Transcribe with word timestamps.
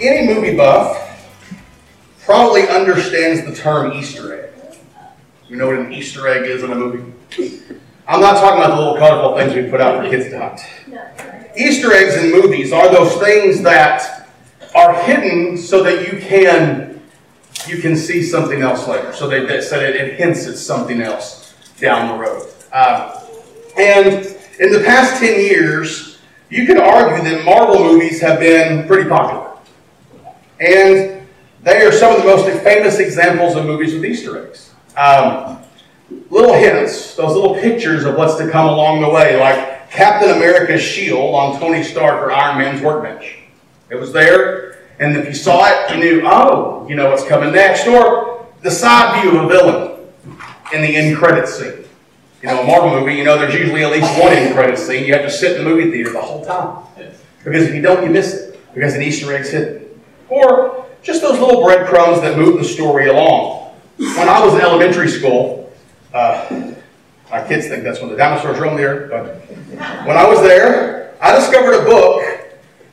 any 0.00 0.32
movie 0.32 0.56
buff 0.56 1.04
probably 2.24 2.68
understands 2.68 3.44
the 3.44 3.54
term 3.54 3.92
Easter 3.92 4.44
egg. 4.44 4.50
You 5.48 5.56
know 5.56 5.66
what 5.66 5.78
an 5.78 5.92
Easter 5.92 6.28
egg 6.28 6.48
is 6.48 6.62
in 6.62 6.72
a 6.72 6.74
movie? 6.74 7.12
I'm 8.06 8.20
not 8.20 8.34
talking 8.34 8.62
about 8.62 8.70
the 8.70 8.76
little 8.76 8.96
colorful 8.96 9.36
things 9.36 9.54
we 9.54 9.70
put 9.70 9.80
out 9.80 10.02
for 10.02 10.10
kids 10.10 10.30
to 10.30 10.38
hunt. 10.38 10.60
Easter 11.56 11.92
eggs 11.92 12.16
in 12.16 12.30
movies 12.30 12.72
are 12.72 12.90
those 12.90 13.14
things 13.16 13.62
that 13.62 14.28
are 14.74 14.94
hidden 15.02 15.56
so 15.56 15.82
that 15.82 16.10
you 16.10 16.18
can 16.18 17.00
you 17.66 17.78
can 17.78 17.96
see 17.96 18.22
something 18.22 18.62
else 18.62 18.86
later. 18.86 19.12
So 19.12 19.28
they, 19.28 19.44
they 19.44 19.60
said 19.60 19.82
it, 19.82 19.96
it 19.96 20.14
hints 20.14 20.46
at 20.46 20.56
something 20.56 21.02
else 21.02 21.54
down 21.80 22.16
the 22.16 22.24
road. 22.24 22.48
Uh, 22.72 23.26
and 23.76 24.36
in 24.60 24.72
the 24.72 24.82
past 24.84 25.20
10 25.20 25.40
years, 25.40 26.18
you 26.50 26.66
could 26.66 26.78
argue 26.78 27.22
that 27.28 27.44
Marvel 27.44 27.82
movies 27.82 28.20
have 28.20 28.38
been 28.40 28.86
pretty 28.86 29.08
popular. 29.08 29.47
And 30.60 31.26
they 31.62 31.84
are 31.84 31.92
some 31.92 32.14
of 32.14 32.22
the 32.22 32.26
most 32.26 32.46
famous 32.62 32.98
examples 32.98 33.56
of 33.56 33.66
movies 33.66 33.94
with 33.94 34.04
Easter 34.04 34.46
eggs. 34.46 34.72
Um, 34.96 35.58
little 36.30 36.54
hints, 36.54 37.14
those 37.14 37.34
little 37.34 37.54
pictures 37.54 38.04
of 38.04 38.16
what's 38.16 38.36
to 38.36 38.50
come 38.50 38.66
along 38.66 39.00
the 39.00 39.08
way, 39.08 39.38
like 39.38 39.90
Captain 39.90 40.30
America's 40.30 40.82
shield 40.82 41.34
on 41.34 41.58
Tony 41.60 41.82
Stark 41.82 42.22
or 42.22 42.32
Iron 42.32 42.58
Man's 42.58 42.82
workbench. 42.82 43.38
It 43.90 43.96
was 43.96 44.12
there, 44.12 44.84
and 44.98 45.16
if 45.16 45.26
you 45.26 45.34
saw 45.34 45.66
it, 45.66 45.94
you 45.94 45.98
knew, 45.98 46.22
oh, 46.24 46.86
you 46.88 46.94
know 46.94 47.10
what's 47.10 47.26
coming 47.26 47.52
next. 47.52 47.86
Or 47.86 48.46
the 48.62 48.70
side 48.70 49.22
view 49.22 49.38
of 49.38 49.44
a 49.44 49.48
villain 49.48 49.98
in 50.72 50.82
the 50.82 50.96
end 50.96 51.16
credits 51.16 51.54
scene. 51.58 51.84
You 52.42 52.48
know, 52.48 52.62
a 52.62 52.66
Marvel 52.66 53.00
movie, 53.00 53.14
you 53.14 53.24
know, 53.24 53.38
there's 53.38 53.54
usually 53.54 53.82
at 53.82 53.90
least 53.90 54.10
one 54.20 54.32
end 54.32 54.54
credits 54.54 54.86
scene. 54.86 55.04
You 55.04 55.14
have 55.14 55.22
to 55.22 55.30
sit 55.30 55.56
in 55.56 55.64
the 55.64 55.70
movie 55.70 55.90
theater 55.90 56.12
the 56.12 56.20
whole 56.20 56.44
time. 56.44 56.84
Because 57.42 57.64
if 57.64 57.74
you 57.74 57.82
don't, 57.82 58.04
you 58.04 58.10
miss 58.10 58.34
it. 58.34 58.74
Because 58.74 58.94
an 58.94 59.02
Easter 59.02 59.32
egg's 59.32 59.50
hidden. 59.50 59.87
Or 60.28 60.86
just 61.02 61.22
those 61.22 61.38
little 61.38 61.62
breadcrumbs 61.62 62.20
that 62.20 62.36
move 62.36 62.58
the 62.58 62.64
story 62.64 63.08
along. 63.08 63.74
When 63.96 64.28
I 64.28 64.44
was 64.44 64.54
in 64.54 64.60
elementary 64.60 65.08
school, 65.08 65.72
uh, 66.14 66.72
my 67.30 67.46
kids 67.46 67.66
think 67.68 67.82
that's 67.82 68.00
when 68.00 68.10
the 68.10 68.16
dinosaurs 68.16 68.58
roamed 68.58 68.78
there, 68.78 69.08
but 69.08 69.36
when 70.06 70.16
I 70.16 70.26
was 70.26 70.40
there, 70.40 71.14
I 71.20 71.34
discovered 71.34 71.82
a 71.82 71.84
book 71.84 72.22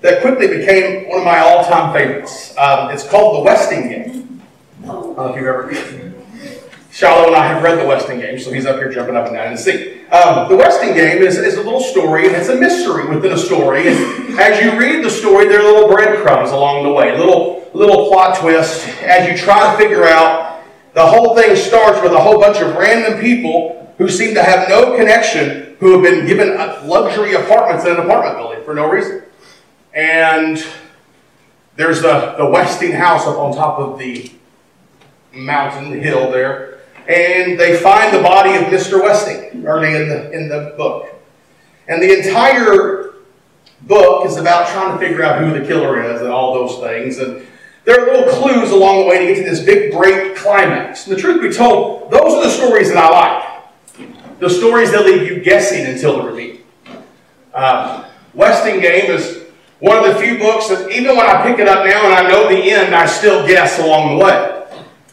that 0.01 0.21
quickly 0.21 0.47
became 0.47 1.09
one 1.09 1.19
of 1.19 1.25
my 1.25 1.39
all-time 1.39 1.93
favorites. 1.93 2.55
Um, 2.57 2.91
it's 2.91 3.07
called 3.07 3.37
The 3.37 3.41
Westing 3.43 3.89
Game. 3.89 4.41
I 4.83 4.87
don't 4.87 5.17
know 5.17 5.27
if 5.27 5.35
you've 5.35 5.45
ever... 5.45 6.14
Shiloh 6.95 7.27
and 7.27 7.35
I 7.35 7.47
have 7.47 7.61
read 7.61 7.77
the 7.77 7.85
Westing 7.85 8.21
Game, 8.21 8.39
so 8.39 8.53
he's 8.53 8.65
up 8.65 8.77
here 8.77 8.89
jumping 8.89 9.17
up 9.17 9.25
and 9.25 9.35
down 9.35 9.47
in 9.47 9.57
his. 9.57 9.67
Um, 10.13 10.47
the 10.47 10.55
Westing 10.55 10.93
Game 10.93 11.21
is, 11.21 11.37
is 11.37 11.55
a 11.55 11.61
little 11.61 11.81
story, 11.81 12.27
and 12.27 12.33
it's 12.37 12.47
a 12.47 12.55
mystery 12.55 13.05
within 13.13 13.33
a 13.33 13.37
story. 13.37 13.85
And 13.89 14.39
as 14.39 14.63
you 14.63 14.79
read 14.79 15.03
the 15.03 15.09
story, 15.09 15.45
there 15.49 15.59
are 15.59 15.63
little 15.63 15.89
breadcrumbs 15.89 16.51
along 16.51 16.85
the 16.85 16.93
way, 16.93 17.17
little 17.17 17.69
little 17.73 18.07
plot 18.07 18.39
twists 18.39 18.87
as 19.01 19.29
you 19.29 19.37
try 19.37 19.73
to 19.73 19.77
figure 19.77 20.05
out. 20.05 20.63
The 20.93 21.05
whole 21.05 21.35
thing 21.35 21.57
starts 21.57 22.01
with 22.01 22.13
a 22.13 22.21
whole 22.21 22.39
bunch 22.39 22.61
of 22.61 22.73
random 22.77 23.19
people 23.19 23.93
who 23.97 24.07
seem 24.07 24.33
to 24.35 24.41
have 24.41 24.69
no 24.69 24.95
connection, 24.95 25.75
who 25.81 25.91
have 25.91 26.01
been 26.01 26.25
given 26.25 26.55
luxury 26.87 27.33
apartments 27.33 27.83
in 27.83 27.91
an 27.91 27.99
apartment 27.99 28.37
building 28.37 28.63
for 28.63 28.73
no 28.73 28.89
reason. 28.89 29.21
And 29.93 30.65
there's 31.75 32.01
the, 32.01 32.35
the 32.37 32.45
Westing 32.45 32.93
house 32.93 33.27
up 33.27 33.37
on 33.37 33.53
top 33.53 33.79
of 33.79 33.99
the 33.99 34.31
mountain, 35.33 36.01
hill 36.01 36.31
there 36.31 36.74
and 37.07 37.59
they 37.59 37.77
find 37.77 38.15
the 38.15 38.21
body 38.21 38.55
of 38.55 38.63
Mr. 38.63 39.01
Westing 39.01 39.65
early 39.65 39.95
in 39.95 40.09
the, 40.09 40.31
in 40.31 40.49
the 40.49 40.73
book. 40.75 41.07
And 41.87 42.01
the 42.01 42.17
entire 42.17 43.13
book 43.83 44.25
is 44.25 44.37
about 44.37 44.67
trying 44.69 44.97
to 44.97 45.05
figure 45.05 45.23
out 45.23 45.39
who 45.39 45.57
the 45.57 45.65
killer 45.65 46.01
is 46.01 46.21
and 46.21 46.29
all 46.29 46.53
those 46.53 46.79
things. 46.79 47.19
And 47.19 47.45
there 47.83 48.01
are 48.01 48.11
little 48.11 48.33
clues 48.33 48.71
along 48.71 49.01
the 49.01 49.07
way 49.07 49.19
to 49.19 49.33
get 49.33 49.43
to 49.43 49.49
this 49.49 49.63
big, 49.63 49.91
great 49.91 50.35
climax. 50.35 51.05
And 51.05 51.15
the 51.15 51.21
truth 51.21 51.41
be 51.41 51.51
told, 51.51 52.09
those 52.11 52.33
are 52.33 52.43
the 52.43 52.49
stories 52.49 52.89
that 52.91 52.97
I 52.97 53.09
like. 53.09 54.39
The 54.39 54.49
stories 54.49 54.91
that 54.91 55.05
leave 55.05 55.27
you 55.27 55.41
guessing 55.41 55.85
until 55.85 56.17
the 56.17 56.29
reveal. 56.29 56.57
Uh, 57.53 58.09
Westing 58.33 58.81
Game 58.81 59.11
is 59.11 59.43
one 59.79 59.97
of 59.97 60.13
the 60.13 60.19
few 60.19 60.37
books 60.39 60.67
that 60.69 60.89
even 60.91 61.15
when 61.15 61.25
I 61.25 61.43
pick 61.43 61.59
it 61.59 61.67
up 61.67 61.85
now 61.85 62.05
and 62.05 62.13
I 62.13 62.27
know 62.27 62.49
the 62.49 62.57
end, 62.71 62.93
I 62.95 63.05
still 63.05 63.47
guess 63.47 63.79
along 63.79 64.17
the 64.17 64.25
way. 64.25 64.65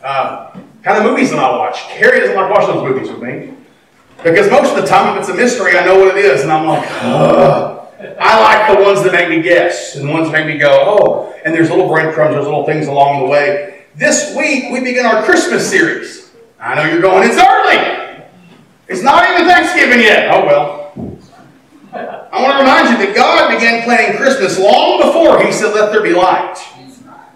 Uh, 0.02 0.58
kind 0.82 0.98
of 0.98 1.04
movies 1.04 1.30
that 1.30 1.38
I 1.38 1.56
watch. 1.56 1.82
Carrie 1.88 2.20
doesn't 2.20 2.36
like 2.36 2.50
watching 2.50 2.74
those 2.74 2.88
movies 2.88 3.10
with 3.10 3.22
me. 3.22 3.54
Because 4.22 4.50
most 4.50 4.76
of 4.76 4.82
the 4.82 4.86
time, 4.86 5.16
if 5.16 5.20
it's 5.20 5.30
a 5.30 5.34
mystery, 5.34 5.76
I 5.76 5.84
know 5.84 5.98
what 5.98 6.16
it 6.16 6.24
is, 6.24 6.42
and 6.42 6.52
I'm 6.52 6.66
like, 6.66 6.88
Ugh. 7.02 7.78
I 8.18 8.40
like 8.40 8.76
the 8.76 8.82
ones 8.82 9.02
that 9.04 9.12
make 9.12 9.28
me 9.28 9.42
guess, 9.42 9.94
and 9.94 10.08
the 10.08 10.12
ones 10.12 10.30
that 10.30 10.32
make 10.32 10.54
me 10.54 10.58
go, 10.58 10.68
oh, 10.70 11.40
and 11.44 11.54
there's 11.54 11.70
little 11.70 11.88
breadcrumbs, 11.88 12.34
there's 12.34 12.44
little 12.44 12.66
things 12.66 12.88
along 12.88 13.20
the 13.20 13.26
way. 13.26 13.84
This 13.94 14.34
week, 14.36 14.72
we 14.72 14.80
begin 14.80 15.06
our 15.06 15.22
Christmas 15.22 15.68
series. 15.68 16.30
I 16.58 16.74
know 16.74 16.84
you're 16.84 17.00
going, 17.00 17.28
it's 17.28 17.38
early. 17.38 18.24
It's 18.88 19.02
not 19.02 19.28
even 19.30 19.46
Thanksgiving 19.46 20.00
yet. 20.00 20.32
Oh, 20.32 20.46
well. 20.46 21.18
I 21.94 22.42
want 22.42 22.54
to 22.54 22.58
remind 22.58 22.88
you 22.88 23.06
that 23.06 23.14
God 23.14 23.54
began 23.54 23.84
planning 23.84 24.16
Christmas 24.16 24.58
long 24.58 25.00
before 25.00 25.44
He 25.44 25.52
said, 25.52 25.74
let 25.74 25.92
there 25.92 26.02
be 26.02 26.14
light. 26.14 26.56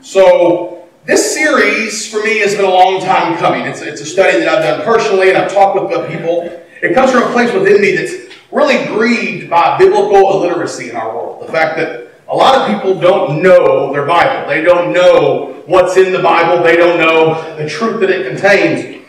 So, 0.00 0.75
this 1.06 1.32
series, 1.34 2.10
for 2.10 2.22
me, 2.22 2.38
has 2.40 2.56
been 2.56 2.64
a 2.64 2.68
long 2.70 3.00
time 3.00 3.38
coming. 3.38 3.62
It's, 3.62 3.80
it's 3.80 4.00
a 4.00 4.06
study 4.06 4.40
that 4.40 4.48
I've 4.48 4.62
done 4.62 4.84
personally, 4.84 5.28
and 5.28 5.38
I've 5.38 5.52
talked 5.52 5.80
with 5.80 6.10
people. 6.10 6.42
It 6.82 6.94
comes 6.94 7.12
from 7.12 7.22
a 7.22 7.32
place 7.32 7.52
within 7.54 7.80
me 7.80 7.96
that's 7.96 8.34
really 8.50 8.84
grieved 8.86 9.48
by 9.48 9.78
biblical 9.78 10.32
illiteracy 10.32 10.90
in 10.90 10.96
our 10.96 11.14
world. 11.14 11.46
The 11.46 11.52
fact 11.52 11.76
that 11.78 12.10
a 12.28 12.34
lot 12.34 12.60
of 12.60 12.74
people 12.74 13.00
don't 13.00 13.40
know 13.40 13.92
their 13.92 14.04
Bible. 14.04 14.48
They 14.48 14.62
don't 14.62 14.92
know 14.92 15.62
what's 15.66 15.96
in 15.96 16.12
the 16.12 16.22
Bible. 16.22 16.62
They 16.64 16.76
don't 16.76 16.98
know 16.98 17.56
the 17.56 17.68
truth 17.68 18.00
that 18.00 18.10
it 18.10 18.26
contains. 18.26 19.04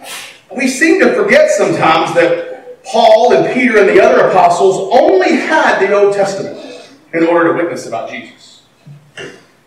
We 0.55 0.67
seem 0.67 0.99
to 1.01 1.15
forget 1.15 1.49
sometimes 1.49 2.13
that 2.13 2.83
Paul 2.83 3.33
and 3.33 3.53
Peter 3.55 3.79
and 3.79 3.89
the 3.89 4.01
other 4.01 4.27
apostles 4.27 4.89
only 4.93 5.31
had 5.31 5.79
the 5.79 5.91
Old 5.93 6.13
Testament 6.13 6.91
in 7.13 7.23
order 7.23 7.51
to 7.51 7.63
witness 7.63 7.87
about 7.87 8.09
Jesus. 8.09 8.56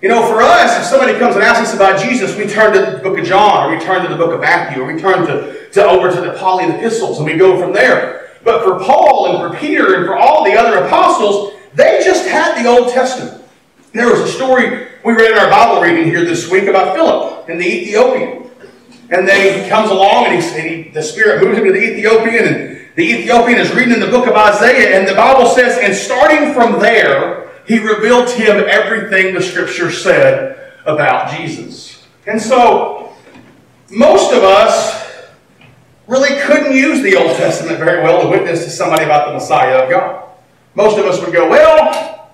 You 0.02 0.08
know, 0.08 0.26
for 0.26 0.40
us, 0.40 0.78
if 0.78 0.84
somebody 0.84 1.18
comes 1.18 1.34
and 1.34 1.44
asks 1.44 1.68
us 1.68 1.74
about 1.74 2.00
Jesus, 2.02 2.34
we 2.34 2.46
turn 2.46 2.72
to 2.72 2.96
the 2.96 3.02
book 3.02 3.18
of 3.18 3.24
John, 3.26 3.66
or 3.66 3.76
we 3.76 3.84
turn 3.84 4.02
to 4.02 4.08
the 4.08 4.16
book 4.16 4.32
of 4.32 4.40
Matthew, 4.40 4.82
or 4.82 4.90
we 4.90 4.98
turn 4.98 5.26
to, 5.26 5.68
to 5.72 5.84
over 5.84 6.10
to 6.10 6.20
the 6.22 6.32
Pauline 6.38 6.70
epistles, 6.70 7.18
and 7.18 7.26
we 7.26 7.36
go 7.36 7.60
from 7.60 7.74
there. 7.74 8.30
But 8.42 8.64
for 8.64 8.82
Paul 8.82 9.26
and 9.26 9.52
for 9.52 9.58
Peter 9.58 9.96
and 9.96 10.06
for 10.06 10.16
all 10.16 10.42
the 10.42 10.54
other 10.54 10.84
apostles, 10.86 11.52
they 11.74 12.00
just 12.02 12.26
had 12.26 12.62
the 12.62 12.66
Old 12.66 12.92
Testament. 12.94 13.44
There 13.92 14.10
was 14.10 14.20
a 14.20 14.28
story 14.28 14.88
we 15.04 15.12
read 15.12 15.32
in 15.32 15.38
our 15.38 15.50
Bible 15.50 15.82
reading 15.82 16.06
here 16.06 16.24
this 16.24 16.50
week 16.50 16.64
about 16.64 16.94
Philip 16.94 17.50
and 17.50 17.60
the 17.60 17.66
Ethiopian. 17.66 18.48
And 19.10 19.28
then 19.28 19.62
he 19.62 19.68
comes 19.68 19.90
along 19.90 20.26
and, 20.26 20.42
he, 20.42 20.60
and 20.60 20.68
he, 20.86 20.90
the 20.92 21.02
Spirit 21.02 21.42
moves 21.42 21.58
him 21.58 21.64
to 21.64 21.72
the 21.72 21.82
Ethiopian, 21.82 22.46
and 22.46 22.88
the 22.94 23.02
Ethiopian 23.02 23.58
is 23.58 23.74
reading 23.74 23.92
in 23.92 24.00
the 24.00 24.06
book 24.06 24.26
of 24.26 24.34
Isaiah, 24.34 24.98
and 24.98 25.06
the 25.06 25.14
Bible 25.14 25.46
says, 25.46 25.78
and 25.78 25.94
starting 25.94 26.54
from 26.54 26.80
there, 26.80 27.39
he 27.66 27.78
revealed 27.78 28.28
to 28.28 28.34
him 28.34 28.64
everything 28.68 29.34
the 29.34 29.42
scripture 29.42 29.90
said 29.90 30.72
about 30.86 31.30
Jesus. 31.36 32.06
And 32.26 32.40
so, 32.40 33.12
most 33.90 34.32
of 34.32 34.42
us 34.44 35.28
really 36.06 36.40
couldn't 36.40 36.74
use 36.74 37.02
the 37.02 37.16
Old 37.16 37.36
Testament 37.36 37.78
very 37.78 38.02
well 38.02 38.22
to 38.22 38.28
witness 38.28 38.64
to 38.64 38.70
somebody 38.70 39.04
about 39.04 39.28
the 39.28 39.34
Messiah 39.34 39.78
of 39.78 39.90
God. 39.90 40.28
Most 40.74 40.98
of 40.98 41.04
us 41.04 41.20
would 41.20 41.32
go, 41.32 41.48
well, 41.48 42.30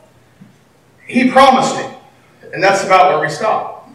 he 1.06 1.31
promised 1.31 1.76
it. 1.78 2.53
And 2.53 2.62
that's 2.62 2.84
about 2.84 3.12
where 3.12 3.20
we 3.20 3.32
stop. 3.32 3.88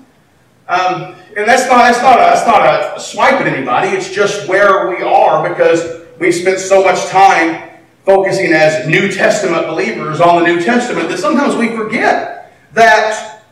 Um, 0.67 1.15
and 1.35 1.47
that's 1.47 1.67
not, 1.67 1.79
that's, 1.79 2.01
not 2.01 2.19
a, 2.19 2.21
that's 2.21 2.47
not 2.47 2.97
a 2.97 2.99
swipe 2.99 3.41
at 3.41 3.47
anybody. 3.47 3.89
It's 3.89 4.09
just 4.09 4.47
where 4.47 4.89
we 4.89 5.03
are 5.03 5.47
because 5.49 6.01
we've 6.19 6.35
spent 6.35 6.59
so 6.59 6.83
much 6.83 7.07
time 7.07 7.70
focusing 8.05 8.53
as 8.53 8.87
New 8.87 9.11
Testament 9.11 9.67
believers 9.67 10.19
on 10.19 10.41
the 10.41 10.47
New 10.47 10.61
Testament 10.61 11.09
that 11.09 11.19
sometimes 11.19 11.55
we 11.55 11.75
forget 11.75 12.53
that 12.73 13.43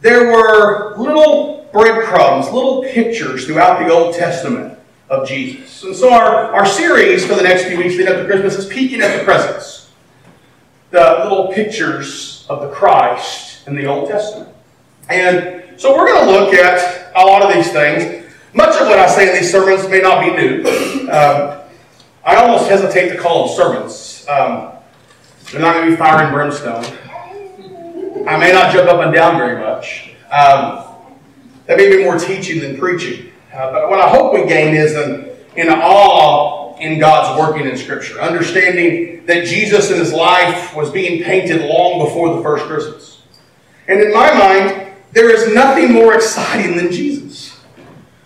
there 0.00 0.32
were 0.32 0.96
little 0.96 1.68
breadcrumbs, 1.72 2.50
little 2.50 2.82
pictures 2.84 3.46
throughout 3.46 3.80
the 3.80 3.92
Old 3.92 4.14
Testament 4.14 4.78
of 5.10 5.26
Jesus. 5.26 5.82
And 5.84 5.94
so 5.94 6.12
our, 6.12 6.54
our 6.54 6.66
series 6.66 7.26
for 7.26 7.34
the 7.34 7.42
next 7.42 7.64
few 7.64 7.78
weeks 7.78 7.94
leading 7.96 8.08
up 8.08 8.16
to 8.16 8.26
Christmas 8.26 8.56
is 8.56 8.66
peeking 8.66 9.00
at 9.00 9.18
the 9.18 9.24
presence. 9.24 9.90
The 10.90 11.20
little 11.22 11.52
pictures 11.52 12.46
of 12.48 12.62
the 12.62 12.70
Christ 12.70 13.66
in 13.66 13.74
the 13.74 13.86
Old 13.86 14.08
Testament. 14.08 14.54
And 15.08 15.78
so 15.80 15.96
we're 15.96 16.06
going 16.06 16.26
to 16.26 16.32
look 16.32 16.54
at 16.54 17.12
a 17.14 17.24
lot 17.24 17.42
of 17.42 17.52
these 17.52 17.70
things. 17.70 18.26
Much 18.54 18.74
of 18.80 18.86
what 18.88 18.98
I 18.98 19.08
say 19.08 19.30
in 19.30 19.36
these 19.36 19.50
sermons 19.50 19.88
may 19.88 20.00
not 20.00 20.20
be 20.20 20.30
new. 20.34 20.62
Um, 21.08 21.57
I 22.28 22.36
almost 22.36 22.68
hesitate 22.68 23.08
to 23.08 23.16
call 23.16 23.46
them 23.46 23.56
sermons. 23.56 24.26
Um, 24.28 24.72
they're 25.50 25.62
not 25.62 25.76
going 25.76 25.86
to 25.86 25.92
be 25.92 25.96
fire 25.96 26.24
and 26.24 26.30
brimstone. 26.30 26.84
I 28.28 28.36
may 28.36 28.52
not 28.52 28.70
jump 28.70 28.86
up 28.90 29.00
and 29.00 29.14
down 29.14 29.38
very 29.38 29.58
much. 29.58 30.10
Um, 30.30 30.84
that 31.64 31.78
may 31.78 31.88
be 31.88 32.04
more 32.04 32.18
teaching 32.18 32.60
than 32.60 32.76
preaching. 32.76 33.32
Uh, 33.50 33.72
but 33.72 33.88
what 33.88 33.98
I 33.98 34.10
hope 34.10 34.34
we 34.34 34.46
gain 34.46 34.74
is 34.74 34.94
an, 34.94 35.30
an 35.56 35.70
awe 35.70 36.76
in 36.76 36.98
God's 36.98 37.40
working 37.40 37.66
in 37.66 37.78
Scripture, 37.78 38.20
understanding 38.20 39.24
that 39.24 39.46
Jesus 39.46 39.90
in 39.90 39.98
his 39.98 40.12
life 40.12 40.76
was 40.76 40.90
being 40.90 41.24
painted 41.24 41.62
long 41.62 42.04
before 42.04 42.36
the 42.36 42.42
first 42.42 42.66
Christmas. 42.66 43.22
And 43.88 44.02
in 44.02 44.12
my 44.12 44.34
mind, 44.34 44.92
there 45.12 45.34
is 45.34 45.54
nothing 45.54 45.94
more 45.94 46.12
exciting 46.12 46.76
than 46.76 46.92
Jesus. 46.92 47.27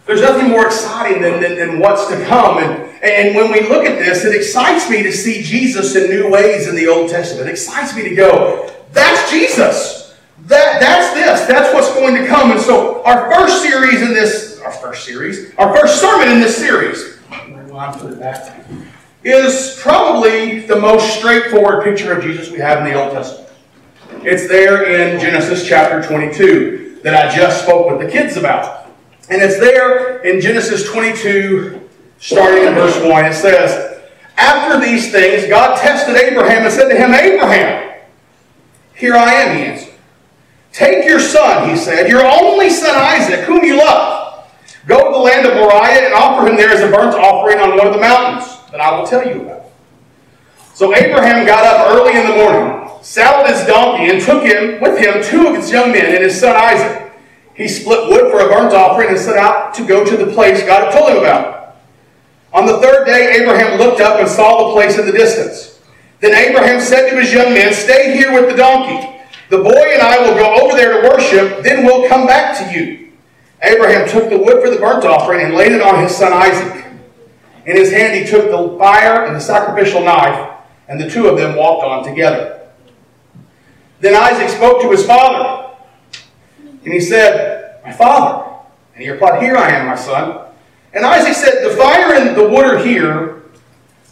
There's 0.07 0.21
nothing 0.21 0.51
more 0.51 0.67
exciting 0.67 1.23
than, 1.23 1.41
than, 1.41 1.57
than 1.57 1.79
what's 1.79 2.09
to 2.09 2.25
come. 2.25 2.59
And, 2.59 2.93
and 3.03 3.37
when 3.37 3.53
we 3.53 3.69
look 3.69 3.85
at 3.85 3.99
this, 3.99 4.25
it 4.25 4.35
excites 4.35 4.91
me 4.91 5.03
to 5.03 5.13
see 5.13 5.43
Jesus 5.43 5.95
in 5.95 6.11
new 6.11 6.31
ways 6.31 6.69
in 6.69 6.75
the 6.75 6.89
Old 6.89 7.11
Testament. 7.11 7.49
It 7.49 7.53
excites 7.53 7.95
me 7.95 8.03
to 8.09 8.15
go, 8.15 8.73
that's 8.93 9.31
Jesus. 9.31 10.15
That, 10.47 10.81
that's 10.81 11.15
this. 11.15 11.47
That's 11.47 11.73
what's 11.73 11.95
going 11.95 12.17
to 12.17 12.27
come. 12.27 12.51
And 12.51 12.61
so 12.61 13.03
our 13.05 13.33
first 13.33 13.63
series 13.63 14.03
in 14.03 14.13
this, 14.13 14.61
our 14.65 14.73
first 14.73 15.05
series, 15.05 15.55
our 15.57 15.75
first 15.77 16.01
sermon 16.01 16.29
in 16.29 16.41
this 16.41 16.57
series, 16.57 17.19
is 19.25 19.79
probably 19.81 20.61
the 20.61 20.77
most 20.77 21.17
straightforward 21.17 21.85
picture 21.85 22.13
of 22.13 22.25
Jesus 22.25 22.51
we 22.51 22.59
have 22.59 22.79
in 22.79 22.93
the 22.93 23.01
Old 23.01 23.13
Testament. 23.13 23.49
It's 24.25 24.49
there 24.49 24.85
in 24.85 25.21
Genesis 25.21 25.67
chapter 25.67 26.03
22 26.07 27.01
that 27.03 27.15
I 27.15 27.35
just 27.35 27.63
spoke 27.63 27.91
with 27.91 28.05
the 28.05 28.13
kids 28.13 28.37
about. 28.37 28.82
And 29.33 29.41
it's 29.41 29.59
there 29.59 30.21
in 30.25 30.43
Genesis 30.43 30.85
22, 30.85 31.89
starting 32.19 32.65
in 32.67 32.75
verse 32.75 33.03
1. 33.03 33.25
It 33.25 33.33
says, 33.33 33.99
After 34.37 34.79
these 34.79 35.11
things, 35.11 35.49
God 35.49 35.81
tested 35.81 36.17
Abraham 36.17 36.65
and 36.65 36.71
said 36.71 36.91
to 36.91 36.95
him, 36.95 37.15
Abraham, 37.15 37.99
here 38.95 39.15
I 39.15 39.33
am, 39.33 39.57
he 39.57 39.65
answered. 39.65 39.95
Take 40.71 41.07
your 41.07 41.19
son, 41.19 41.71
he 41.71 41.77
said, 41.77 42.11
your 42.11 42.27
only 42.27 42.69
son 42.69 42.95
Isaac, 42.95 43.47
whom 43.47 43.65
you 43.65 43.79
love. 43.79 44.45
Go 44.87 45.03
to 45.03 45.11
the 45.11 45.19
land 45.19 45.47
of 45.47 45.55
Moriah 45.55 46.05
and 46.05 46.13
offer 46.13 46.47
him 46.47 46.57
there 46.57 46.69
as 46.69 46.83
a 46.83 46.95
burnt 46.95 47.17
offering 47.17 47.59
on 47.59 47.71
one 47.79 47.87
of 47.87 47.95
the 47.95 48.01
mountains 48.01 48.59
that 48.71 48.83
I 48.83 48.99
will 48.99 49.07
tell 49.07 49.27
you 49.27 49.41
about. 49.41 49.65
So 50.75 50.95
Abraham 50.95 51.47
got 51.47 51.65
up 51.65 51.91
early 51.91 52.21
in 52.21 52.27
the 52.27 52.37
morning, 52.37 52.87
saddled 53.01 53.49
his 53.49 53.67
donkey, 53.67 54.11
and 54.11 54.21
took 54.21 54.43
him 54.43 54.79
with 54.83 54.99
him 54.99 55.25
two 55.25 55.47
of 55.47 55.57
his 55.57 55.71
young 55.71 55.91
men 55.91 56.15
and 56.15 56.23
his 56.23 56.39
son 56.39 56.55
Isaac. 56.55 57.02
He 57.55 57.69
split 57.69 58.09
wood 58.09 58.31
for 58.31 58.41
a 58.41 58.49
burnt 58.49 58.75
offering 58.75 59.11
and 59.11 59.19
set 59.19 59.37
out 59.37 59.75
to 59.75 59.87
go 59.87 60.05
to 60.05 60.17
the 60.17 60.33
place 60.33 60.63
God 60.63 60.85
had 60.85 60.99
told 60.99 61.11
him 61.11 61.19
about. 61.19 61.77
On 62.53 62.67
the 62.67 62.79
third 62.79 63.05
day, 63.05 63.41
Abraham 63.41 63.79
looked 63.79 64.01
up 64.01 64.21
and 64.21 64.29
saw 64.29 64.69
the 64.69 64.75
place 64.75 64.99
in 64.99 65.07
the 65.07 65.13
distance. 65.13 65.81
Then 66.21 66.35
Abraham 66.35 66.81
said 66.81 67.11
to 67.11 67.21
his 67.21 67.33
young 67.33 67.53
men, 67.53 67.73
Stay 67.73 68.17
here 68.17 68.33
with 68.33 68.51
the 68.51 68.57
donkey. 68.57 69.09
The 69.49 69.59
boy 69.59 69.71
and 69.93 70.03
I 70.03 70.19
will 70.21 70.35
go 70.35 70.65
over 70.65 70.77
there 70.77 71.03
to 71.03 71.09
worship, 71.09 71.63
then 71.63 71.85
we'll 71.85 72.09
come 72.09 72.27
back 72.27 72.57
to 72.59 72.79
you. 72.79 73.13
Abraham 73.63 74.09
took 74.09 74.31
the 74.31 74.39
wood 74.39 74.63
for 74.63 74.71
the 74.71 74.79
burnt 74.79 75.05
offering 75.05 75.45
and 75.45 75.55
laid 75.55 75.73
it 75.73 75.83
on 75.83 76.03
his 76.03 76.17
son 76.17 76.33
Isaac. 76.33 76.87
In 77.67 77.77
his 77.77 77.93
hand 77.93 78.15
he 78.15 78.29
took 78.29 78.51
the 78.51 78.79
fire 78.79 79.25
and 79.25 79.37
the 79.37 79.41
sacrificial 79.41 80.03
knife, 80.03 80.51
and 80.89 81.01
the 81.01 81.09
two 81.09 81.29
of 81.29 81.37
them 81.37 81.57
walked 81.57 81.85
on 81.85 82.05
together. 82.05 82.61
Then 84.01 84.17
Isaac 84.17 84.49
spoke 84.49 84.83
to 84.83 84.91
his 84.91 85.07
father, 85.07 85.62
and 86.85 86.93
he 86.93 87.01
said, 87.01 87.81
My 87.85 87.93
father. 87.93 88.49
And 88.95 89.03
he 89.03 89.11
replied, 89.11 89.43
Here 89.43 89.57
I 89.57 89.71
am, 89.71 89.87
my 89.87 89.97
son. 89.97 90.47
And 90.93 91.05
Isaac 91.05 91.35
said, 91.35 91.63
The 91.63 91.77
fire 91.77 92.15
and 92.15 92.37
the 92.37 92.49
wood 92.49 92.65
are 92.65 92.79
here, 92.79 93.43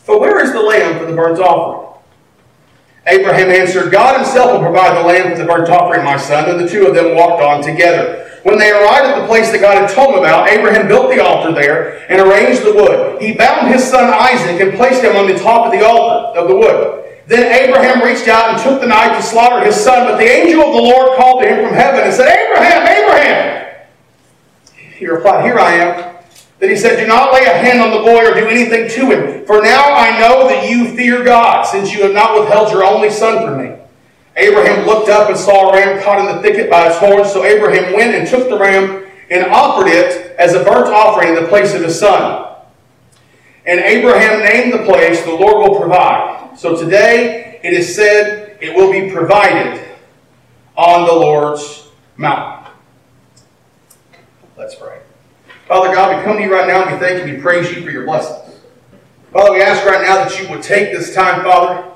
but 0.07 0.21
where 0.21 0.43
is 0.45 0.53
the 0.53 0.61
lamb 0.61 0.99
for 0.99 1.07
the 1.07 1.15
burnt 1.15 1.39
offering? 1.39 1.89
Abraham 3.07 3.51
answered, 3.51 3.91
God 3.91 4.17
himself 4.17 4.53
will 4.53 4.61
provide 4.61 4.97
the 4.97 5.07
lamb 5.07 5.33
for 5.33 5.43
the 5.43 5.47
burnt 5.47 5.69
offering, 5.69 6.05
my 6.05 6.17
son. 6.17 6.49
And 6.49 6.61
the 6.61 6.69
two 6.69 6.87
of 6.87 6.95
them 6.95 7.17
walked 7.17 7.43
on 7.43 7.63
together. 7.63 8.27
When 8.43 8.59
they 8.59 8.71
arrived 8.71 9.07
at 9.07 9.21
the 9.21 9.27
place 9.27 9.51
that 9.51 9.61
God 9.61 9.77
had 9.77 9.91
told 9.91 10.15
them 10.15 10.21
about, 10.21 10.49
Abraham 10.49 10.89
built 10.89 11.11
the 11.11 11.23
altar 11.23 11.53
there 11.53 12.11
and 12.11 12.21
arranged 12.21 12.63
the 12.63 12.73
wood. 12.73 13.21
He 13.21 13.35
bound 13.35 13.69
his 13.69 13.85
son 13.85 14.13
Isaac 14.13 14.61
and 14.61 14.75
placed 14.75 15.03
him 15.03 15.17
on 15.17 15.27
the 15.27 15.39
top 15.39 15.67
of 15.67 15.73
the 15.73 15.85
altar 15.87 16.39
of 16.39 16.49
the 16.49 16.57
wood. 16.57 17.00
Then 17.31 17.47
Abraham 17.47 18.03
reached 18.03 18.27
out 18.27 18.51
and 18.51 18.61
took 18.61 18.81
the 18.81 18.89
knife 18.89 19.17
to 19.17 19.23
slaughter 19.23 19.65
his 19.65 19.77
son, 19.77 20.05
but 20.05 20.17
the 20.17 20.25
angel 20.25 20.63
of 20.63 20.75
the 20.75 20.83
Lord 20.83 21.17
called 21.17 21.45
to 21.45 21.49
him 21.49 21.65
from 21.65 21.73
heaven 21.73 22.01
and 22.01 22.13
said, 22.13 22.27
Abraham, 22.27 22.83
Abraham! 22.89 23.77
He 24.97 25.07
replied, 25.07 25.45
Here 25.45 25.57
I 25.57 25.75
am. 25.75 26.17
Then 26.59 26.71
he 26.71 26.77
said, 26.77 26.99
Do 26.99 27.07
not 27.07 27.33
lay 27.33 27.45
a 27.45 27.57
hand 27.57 27.81
on 27.81 27.93
the 27.93 28.03
boy 28.03 28.29
or 28.29 28.35
do 28.35 28.49
anything 28.49 28.91
to 28.91 29.13
him, 29.13 29.47
for 29.47 29.63
now 29.63 29.95
I 29.95 30.19
know 30.19 30.49
that 30.49 30.69
you 30.69 30.97
fear 30.97 31.23
God, 31.23 31.63
since 31.67 31.95
you 31.95 32.03
have 32.03 32.13
not 32.13 32.37
withheld 32.37 32.73
your 32.73 32.83
only 32.83 33.11
son 33.11 33.47
from 33.47 33.63
me. 33.63 33.77
Abraham 34.35 34.85
looked 34.85 35.09
up 35.09 35.29
and 35.29 35.39
saw 35.39 35.71
a 35.71 35.73
ram 35.73 36.03
caught 36.03 36.19
in 36.19 36.35
the 36.35 36.43
thicket 36.43 36.69
by 36.69 36.89
its 36.89 36.99
horns. 36.99 37.33
So 37.33 37.45
Abraham 37.45 37.95
went 37.95 38.13
and 38.13 38.27
took 38.27 38.49
the 38.49 38.59
ram 38.59 39.07
and 39.31 39.47
offered 39.53 39.87
it 39.87 40.35
as 40.37 40.55
a 40.55 40.65
burnt 40.65 40.93
offering 40.93 41.29
in 41.29 41.37
the 41.37 41.49
place 41.49 41.75
of 41.75 41.83
his 41.85 41.97
son. 41.97 42.57
And 43.67 43.79
Abraham 43.79 44.41
named 44.41 44.73
the 44.73 44.85
place, 44.85 45.23
The 45.23 45.31
Lord 45.31 45.71
will 45.71 45.79
provide. 45.79 46.40
So 46.61 46.77
today 46.77 47.59
it 47.65 47.73
is 47.73 47.97
said, 47.97 48.59
It 48.61 48.77
will 48.77 48.93
be 48.93 49.11
provided 49.11 49.83
on 50.77 51.07
the 51.07 51.15
Lord's 51.15 51.89
mountain. 52.19 52.71
Let's 54.59 54.75
pray. 54.75 55.01
Father 55.67 55.95
God, 55.95 56.19
we 56.19 56.23
come 56.23 56.37
to 56.37 56.43
you 56.43 56.53
right 56.53 56.69
now 56.69 56.83
and 56.83 56.93
we 56.93 56.99
thank 56.99 57.27
you, 57.27 57.35
we 57.35 57.41
praise 57.41 57.75
you 57.75 57.83
for 57.83 57.91
your 57.91 58.05
blessings. 58.05 58.61
Father, 59.33 59.53
we 59.53 59.63
ask 59.63 59.87
right 59.87 60.03
now 60.03 60.17
that 60.17 60.39
you 60.39 60.51
would 60.51 60.63
take 60.63 60.93
this 60.93 61.15
time, 61.15 61.45
Father, 61.45 61.87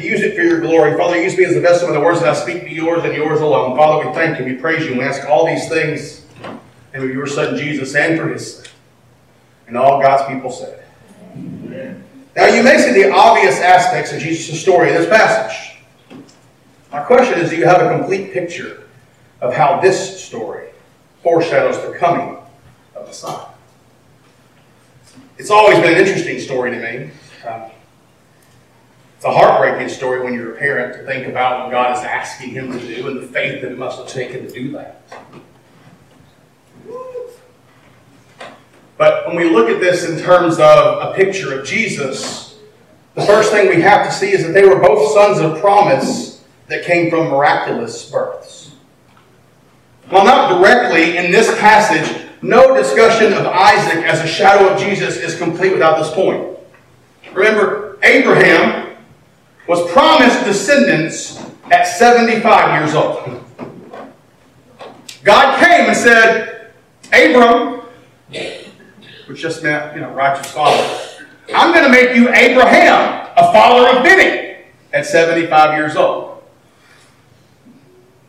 Use 0.00 0.20
it 0.20 0.36
for 0.36 0.42
your 0.42 0.60
glory. 0.60 0.96
Father, 0.96 1.20
use 1.20 1.36
me 1.36 1.44
as 1.44 1.54
the 1.54 1.60
vessel 1.60 1.88
of 1.88 1.94
the 1.94 2.00
words 2.00 2.20
that 2.20 2.28
I 2.28 2.34
speak 2.34 2.64
be 2.64 2.70
yours 2.70 3.02
and 3.02 3.12
yours 3.16 3.40
alone. 3.40 3.76
Father, 3.76 4.06
we 4.06 4.14
thank 4.14 4.38
you, 4.38 4.44
we 4.44 4.54
praise 4.54 4.84
you, 4.84 4.90
and 4.90 4.98
we 4.98 5.04
ask 5.04 5.28
all 5.28 5.44
these 5.44 5.68
things 5.68 6.24
in 6.94 7.02
your 7.10 7.26
Son 7.26 7.56
Jesus 7.56 7.96
and 7.96 8.16
for 8.16 8.28
his. 8.28 8.62
And 9.66 9.76
all 9.76 10.00
God's 10.00 10.32
people 10.32 10.52
said. 10.52 10.84
Amen. 11.34 12.04
Now, 12.34 12.46
you 12.46 12.62
may 12.62 12.78
see 12.78 12.92
the 12.92 13.10
obvious 13.10 13.60
aspects 13.60 14.12
of 14.12 14.20
Jesus' 14.20 14.60
story 14.60 14.88
in 14.88 14.94
this 14.94 15.08
passage. 15.08 15.76
My 16.90 17.00
question 17.00 17.38
is 17.38 17.50
do 17.50 17.56
you 17.56 17.66
have 17.66 17.82
a 17.82 17.98
complete 17.98 18.32
picture 18.32 18.84
of 19.40 19.54
how 19.54 19.80
this 19.80 20.24
story 20.24 20.70
foreshadows 21.22 21.80
the 21.82 21.96
coming 21.98 22.38
of 22.94 23.06
the 23.06 23.12
Son? 23.12 23.48
It's 25.38 25.50
always 25.50 25.78
been 25.80 25.94
an 25.94 25.98
interesting 25.98 26.38
story 26.38 26.70
to 26.70 26.78
me. 26.78 27.10
Um, 27.46 27.70
it's 29.16 29.24
a 29.24 29.32
heartbreaking 29.32 29.88
story 29.88 30.22
when 30.22 30.34
you're 30.34 30.54
a 30.54 30.58
parent 30.58 30.94
to 30.94 31.04
think 31.04 31.28
about 31.28 31.64
what 31.64 31.70
God 31.70 31.96
is 31.96 32.02
asking 32.02 32.50
him 32.50 32.72
to 32.72 32.78
do 32.78 33.08
and 33.08 33.22
the 33.22 33.26
faith 33.26 33.62
that 33.62 33.72
it 33.72 33.78
must 33.78 33.98
have 33.98 34.08
taken 34.08 34.46
to 34.46 34.52
do 34.52 34.72
that. 34.72 35.02
But 39.02 39.26
when 39.26 39.34
we 39.34 39.50
look 39.50 39.68
at 39.68 39.80
this 39.80 40.08
in 40.08 40.16
terms 40.16 40.60
of 40.60 41.02
a 41.02 41.12
picture 41.16 41.58
of 41.58 41.66
Jesus, 41.66 42.56
the 43.16 43.22
first 43.22 43.50
thing 43.50 43.68
we 43.68 43.82
have 43.82 44.06
to 44.06 44.12
see 44.12 44.30
is 44.30 44.46
that 44.46 44.52
they 44.52 44.64
were 44.64 44.78
both 44.78 45.12
sons 45.12 45.40
of 45.40 45.58
promise 45.60 46.44
that 46.68 46.84
came 46.84 47.10
from 47.10 47.26
miraculous 47.26 48.08
births. 48.08 48.70
While 50.08 50.24
not 50.24 50.56
directly 50.56 51.16
in 51.16 51.32
this 51.32 51.52
passage, 51.58 52.28
no 52.42 52.76
discussion 52.76 53.32
of 53.32 53.44
Isaac 53.44 54.04
as 54.04 54.20
a 54.20 54.26
shadow 54.28 54.68
of 54.68 54.78
Jesus 54.78 55.16
is 55.16 55.36
complete 55.36 55.72
without 55.72 55.98
this 55.98 56.14
point. 56.14 56.56
Remember, 57.32 57.98
Abraham 58.04 58.96
was 59.66 59.84
promised 59.90 60.44
descendants 60.44 61.44
at 61.72 61.88
75 61.88 62.80
years 62.80 62.94
old. 62.94 63.44
God 65.24 65.58
came 65.58 65.88
and 65.88 65.96
said, 65.96 66.72
Abram, 67.12 67.82
which 69.32 69.40
just 69.40 69.62
meant, 69.62 69.94
you 69.94 70.00
know, 70.02 70.10
righteous 70.10 70.52
father, 70.52 71.00
I'm 71.54 71.72
going 71.72 71.86
to 71.86 71.90
make 71.90 72.14
you 72.14 72.28
Abraham, 72.34 73.30
a 73.34 73.50
follower 73.50 73.96
of 73.96 74.02
many, 74.02 74.58
at 74.92 75.06
75 75.06 75.78
years 75.78 75.96
old. 75.96 76.42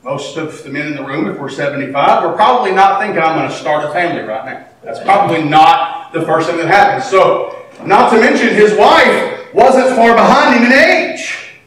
Most 0.01 0.37
of 0.37 0.63
the 0.63 0.69
men 0.69 0.87
in 0.87 0.95
the 0.95 1.03
room, 1.03 1.27
if 1.27 1.37
we're 1.37 1.49
75, 1.49 2.23
we're 2.23 2.35
probably 2.37 2.71
not 2.71 3.01
thinking 3.01 3.21
I'm 3.21 3.37
going 3.37 3.49
to 3.49 3.55
start 3.55 3.83
a 3.83 3.91
family 3.91 4.21
right 4.21 4.45
now. 4.45 4.65
That's 4.81 5.01
probably 5.01 5.43
not 5.43 6.13
the 6.13 6.21
first 6.21 6.47
thing 6.47 6.55
that 6.57 6.67
happens. 6.67 7.09
So, 7.09 7.67
not 7.83 8.09
to 8.11 8.17
mention 8.17 8.55
his 8.55 8.73
wife 8.77 9.53
wasn't 9.53 9.97
far 9.97 10.15
behind 10.15 10.55
him 10.55 10.71
in 10.71 10.71
age. 10.71 11.57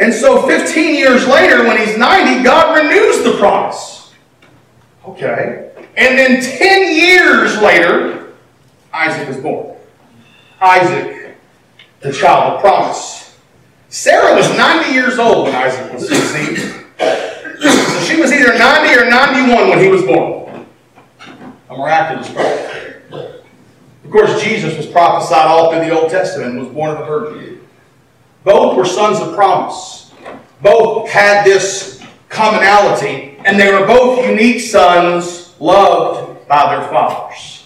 And 0.00 0.12
so 0.12 0.48
15 0.48 0.96
years 0.96 1.28
later, 1.28 1.62
when 1.62 1.78
he's 1.78 1.96
90, 1.96 2.42
God 2.42 2.76
renews 2.76 3.22
the 3.22 3.38
promise. 3.38 4.12
Okay. 5.06 5.70
And 5.96 6.18
then 6.18 6.42
10 6.42 6.92
years 6.96 7.56
later, 7.62 8.29
Isaac 8.92 9.28
was 9.28 9.36
born. 9.38 9.76
Isaac, 10.60 11.36
the 12.00 12.12
child 12.12 12.54
of 12.54 12.60
promise. 12.60 13.36
Sarah 13.88 14.36
was 14.36 14.48
90 14.56 14.92
years 14.92 15.18
old 15.18 15.46
when 15.46 15.54
Isaac 15.54 15.92
was 15.92 16.08
conceived. 16.08 16.84
So 17.60 18.00
she 18.04 18.20
was 18.20 18.32
either 18.32 18.56
90 18.56 19.00
or 19.00 19.10
91 19.10 19.68
when 19.68 19.78
he 19.80 19.88
was 19.88 20.02
born. 20.02 20.66
A 21.70 21.76
miraculous 21.76 22.30
birth. 22.30 23.44
Of 24.04 24.10
course, 24.10 24.42
Jesus 24.42 24.76
was 24.76 24.86
prophesied 24.86 25.46
all 25.46 25.70
through 25.70 25.84
the 25.84 25.90
Old 25.90 26.10
Testament 26.10 26.52
and 26.52 26.60
was 26.60 26.68
born 26.74 26.90
of 26.90 27.00
a 27.00 27.04
virgin. 27.04 27.60
Both 28.42 28.76
were 28.76 28.84
sons 28.84 29.20
of 29.20 29.34
promise. 29.34 30.12
Both 30.62 31.08
had 31.08 31.44
this 31.44 32.02
commonality, 32.28 33.38
and 33.44 33.58
they 33.58 33.72
were 33.72 33.86
both 33.86 34.26
unique 34.26 34.60
sons 34.60 35.54
loved 35.60 36.48
by 36.48 36.74
their 36.74 36.88
fathers. 36.88 37.59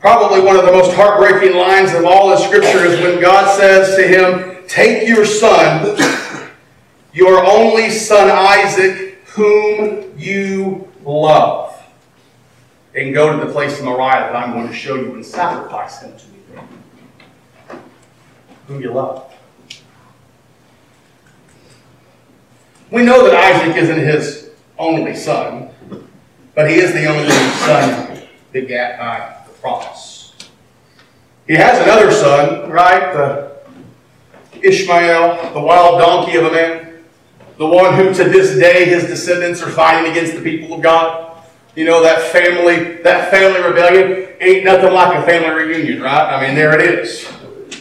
Probably 0.00 0.40
one 0.40 0.56
of 0.56 0.64
the 0.64 0.72
most 0.72 0.94
heartbreaking 0.94 1.56
lines 1.56 1.92
of 1.94 2.04
all 2.04 2.32
in 2.32 2.38
Scripture 2.38 2.84
is 2.84 3.00
when 3.00 3.20
God 3.20 3.56
says 3.58 3.96
to 3.96 4.06
him, 4.06 4.64
Take 4.68 5.08
your 5.08 5.24
son, 5.24 5.96
your 7.12 7.44
only 7.44 7.90
son 7.90 8.30
Isaac, 8.30 9.18
whom 9.26 10.12
you 10.18 10.90
love. 11.04 11.82
And 12.94 13.14
go 13.14 13.38
to 13.38 13.46
the 13.46 13.52
place 13.52 13.78
of 13.78 13.84
Moriah 13.84 14.30
that 14.32 14.36
I'm 14.36 14.52
going 14.52 14.68
to 14.68 14.74
show 14.74 14.96
you 14.96 15.14
and 15.14 15.24
sacrifice 15.24 16.00
him 16.00 16.16
to 16.16 16.26
me. 16.28 17.80
Whom 18.66 18.82
you 18.82 18.92
love. 18.92 19.32
We 22.90 23.02
know 23.02 23.24
that 23.24 23.34
Isaac 23.34 23.76
isn't 23.76 23.98
his 23.98 24.50
only 24.78 25.14
son, 25.14 25.70
but 26.54 26.70
he 26.70 26.76
is 26.76 26.92
the 26.92 27.06
only 27.06 27.28
son 27.28 28.22
begat 28.52 28.98
by 28.98 29.18
the 29.18 29.35
promise. 29.60 30.34
He 31.46 31.54
has 31.54 31.80
another 31.82 32.10
son, 32.10 32.70
right? 32.70 33.12
The 33.12 33.56
Ishmael, 34.62 35.52
the 35.52 35.60
wild 35.60 36.00
donkey 36.00 36.36
of 36.36 36.46
a 36.46 36.50
man, 36.50 37.04
the 37.58 37.66
one 37.66 37.94
who 37.94 38.12
to 38.12 38.24
this 38.24 38.58
day 38.58 38.84
his 38.86 39.04
descendants 39.04 39.62
are 39.62 39.70
fighting 39.70 40.10
against 40.10 40.34
the 40.34 40.42
people 40.42 40.76
of 40.76 40.82
God. 40.82 41.42
You 41.74 41.84
know, 41.84 42.02
that 42.02 42.32
family, 42.32 43.02
that 43.02 43.30
family 43.30 43.62
rebellion 43.62 44.34
ain't 44.40 44.64
nothing 44.64 44.92
like 44.92 45.16
a 45.16 45.22
family 45.26 45.64
reunion, 45.64 46.02
right? 46.02 46.34
I 46.34 46.46
mean, 46.46 46.54
there 46.54 46.78
it 46.78 47.00
is. 47.00 47.28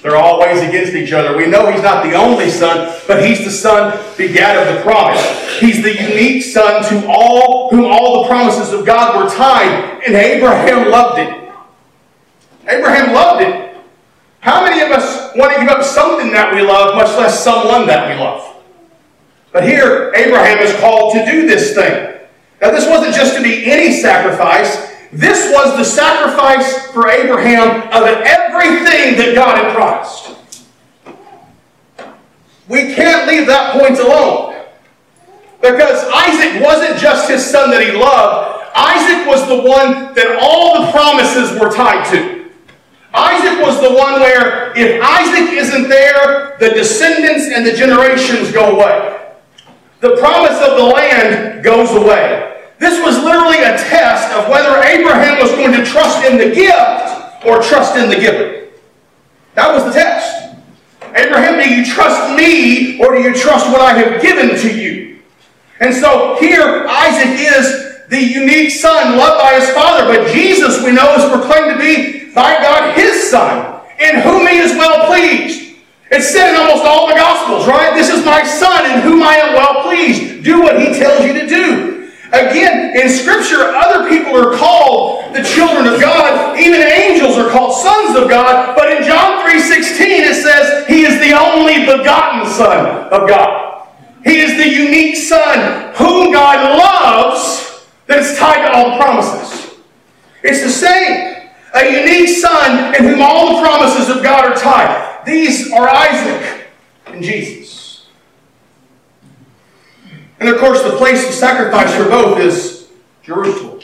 They're 0.01 0.17
always 0.17 0.62
against 0.62 0.94
each 0.94 1.13
other. 1.13 1.36
We 1.36 1.48
know 1.48 1.72
he's 1.72 1.82
not 1.82 2.03
the 2.03 2.13
only 2.13 2.51
son, 2.51 2.96
but 3.08 3.25
he's 3.25 3.44
the 3.44 3.51
son 3.51 3.98
begat 4.17 4.67
of 4.67 4.75
the 4.75 4.82
promise. 4.82 5.60
He's 5.60 5.82
the 5.82 5.94
unique 5.94 6.44
son 6.44 6.84
to 6.89 7.08
all 7.08 7.70
whom 7.72 7.86
all 7.86 8.22
the 8.22 8.27
promises 8.27 8.72
of 8.72 8.86
God 8.86 9.17
were 9.17 9.29
tied, 9.36 10.03
and 10.05 10.15
Abraham 10.15 10.91
loved 10.91 11.20
it. 11.20 11.44
Abraham 12.67 13.13
loved 13.13 13.41
it. 13.41 13.77
How 14.39 14.63
many 14.63 14.81
of 14.81 14.91
us 14.91 15.36
want 15.36 15.53
to 15.53 15.60
give 15.60 15.69
up 15.69 15.84
something 15.84 16.31
that 16.31 16.53
we 16.53 16.62
love, 16.62 16.95
much 16.95 17.17
less 17.17 17.43
someone 17.43 17.88
that 17.88 18.07
we 18.07 18.22
love? 18.22 18.63
But 19.51 19.63
here, 19.63 20.13
Abraham 20.15 20.60
is 20.60 20.77
called 20.79 21.13
to 21.13 21.25
do 21.25 21.48
this 21.48 21.74
thing. 21.74 22.19
Now, 22.62 22.72
this 22.72 22.88
wasn't 22.88 23.15
just 23.15 23.36
to 23.38 23.43
be 23.43 23.65
any 23.65 23.91
sacrifice. 23.91 24.93
This 25.12 25.51
was 25.53 25.77
the 25.77 25.84
sacrifice 25.84 26.88
for 26.91 27.10
Abraham 27.10 27.84
of 27.93 28.03
everything 28.03 29.17
that 29.17 29.31
God 29.34 29.57
had 29.57 29.75
promised. 29.75 30.31
We 32.67 32.93
can't 32.93 33.27
leave 33.27 33.48
that 33.48 33.79
point 33.79 34.00
alone. 34.00 34.55
Because 35.62 36.05
Isaac 36.13 36.62
wasn't 36.62 37.00
just 37.00 37.29
his 37.29 37.45
son 37.45 37.72
that 37.72 37.81
he 37.81 37.91
loved, 37.91 38.63
Isaac 38.75 39.25
was 39.25 39.48
the 39.48 39.67
one 39.67 40.13
that 40.15 40.38
all 40.41 40.86
the 40.86 40.91
promises 40.91 41.57
were 41.60 41.72
tied 41.72 42.05
to. 42.12 42.35
Isaac 43.15 43.63
was 43.63 43.79
the 43.81 43.93
one 43.93 44.19
where 44.19 44.77
if 44.77 45.01
Isaac 45.01 45.53
isn't 45.53 45.88
there, 45.88 46.57
the 46.60 46.69
descendants 46.69 47.48
and 47.48 47.65
the 47.65 47.72
generations 47.72 48.51
go 48.51 48.75
away. 48.75 49.31
The 50.01 50.17
promise 50.17 50.60
of 50.62 50.77
the 50.77 50.84
land 50.84 51.63
goes 51.63 51.91
away. 51.91 52.63
This 52.77 53.03
was 53.03 53.24
literally 53.24 53.60
a 53.60 53.77
test 53.77 54.34
of 54.34 54.50
whether 54.50 54.84
Abraham 54.84 55.39
was 55.39 55.51
going 55.51 55.72
to 55.72 55.86
trust 55.86 56.25
in 56.25 56.38
the 56.38 56.53
gift 56.53 57.45
or 57.45 57.62
trust 57.62 57.95
in 57.95 58.10
the 58.10 58.17
giver. 58.17 58.67
That 59.53 59.74
was 59.74 59.86
the 59.86 59.91
test. 59.91 60.57
Abraham, 61.15 61.63
do 61.63 61.74
you 61.74 61.86
trust 61.86 62.36
me 62.36 63.00
or 63.00 63.15
do 63.15 63.22
you 63.22 63.34
trust 63.34 63.67
what 63.67 63.79
I 63.79 63.93
have 63.93 64.22
given 64.22 64.60
to 64.60 64.77
you? 64.77 65.22
And 65.79 65.93
so 65.93 66.36
here, 66.39 66.86
Isaac 66.88 67.39
is 67.39 68.07
the 68.10 68.22
unique 68.22 68.72
son 68.72 69.17
loved 69.17 69.41
by 69.41 69.60
his 69.60 69.69
father, 69.72 70.05
but 70.05 70.31
Jesus, 70.34 70.84
we 70.84 70.91
know, 70.91 71.15
is 71.15 71.29
proclaimed 71.31 71.74
to 71.74 71.79
be 71.79 72.25
by 72.36 72.62
God 72.62 72.96
his 72.96 73.32
son, 73.32 73.82
in 73.98 74.22
whom 74.22 74.46
he 74.46 74.58
is 74.58 74.74
well 74.74 75.08
pleased. 75.08 75.77
It's 76.12 76.30
said 76.30 76.54
in 76.54 76.60
almost 76.60 76.86
all 76.86 77.08
the 77.08 77.15
Gospels, 77.15 77.65
right? 77.68 77.96
This 77.96 78.10
is 78.10 78.24
my 78.24 78.44
son 78.44 78.92
in 78.92 79.01
whom 79.01 79.24
I 79.24 79.38
am 79.38 79.54
well 79.56 79.82
pleased. 79.82 80.44
Do 80.44 80.62
what 80.62 80.80
he 80.80 80.94
tells 80.94 81.25
you 81.25 81.34
to 81.34 81.48
do. 81.48 82.12
Again, 82.27 82.96
in 82.96 83.10
Scripture, 83.10 83.74
other 83.74 84.10
people 84.10 84.36
are 84.36 84.56
called 84.58 85.34
the 85.34 85.42
children 85.42 85.92
of 85.92 86.00
God. 86.01 86.60
Even 86.60 86.82
angels 86.82 87.38
are 87.38 87.50
called 87.50 87.74
sons 87.82 88.18
of 88.18 88.30
God. 88.30 88.75
But 88.75 88.92
in 88.92 89.04
John 89.04 89.48
3.16, 89.48 90.00
it 90.00 90.44
says, 90.44 90.88
He 90.88 91.06
is 91.06 91.20
the 91.22 91.34
only 91.34 91.86
begotten 91.86 92.50
Son 92.51 93.08
of 93.12 93.27
God. 93.27 93.88
He 94.24 94.39
is 94.39 94.58
the 94.58 94.68
unique 94.68 95.15
Son 95.15 95.94
whom 95.96 96.34
God 96.34 96.77
loves 96.77 97.88
that 98.08 98.20
is 98.20 98.38
tied 98.38 98.68
to 98.68 98.74
all 98.74 98.98
promises. 98.98 99.80
It's 100.44 100.62
the 100.62 100.70
same. 100.70 101.44
A 101.75 102.01
unique 102.01 102.29
Son 102.29 102.96
in 102.96 103.03
whom 103.03 103.22
all 103.22 103.55
the 103.55 103.62
promises 103.62 104.15
of 104.15 104.24
God 104.24 104.46
are 104.46 104.55
tied. 104.55 105.25
These 105.25 105.72
are 105.72 105.88
Isaac 105.88 106.67
and 107.08 107.22
Jesus. 107.22 108.08
And 110.39 110.50
of 110.50 110.58
course, 110.58 110.84
the 110.84 110.98
place 110.98 111.27
of 111.27 111.34
sacrifice 111.34 111.94
for 111.96 112.05
both 112.05 112.39
is 112.39 112.89
Jerusalem. 113.24 113.82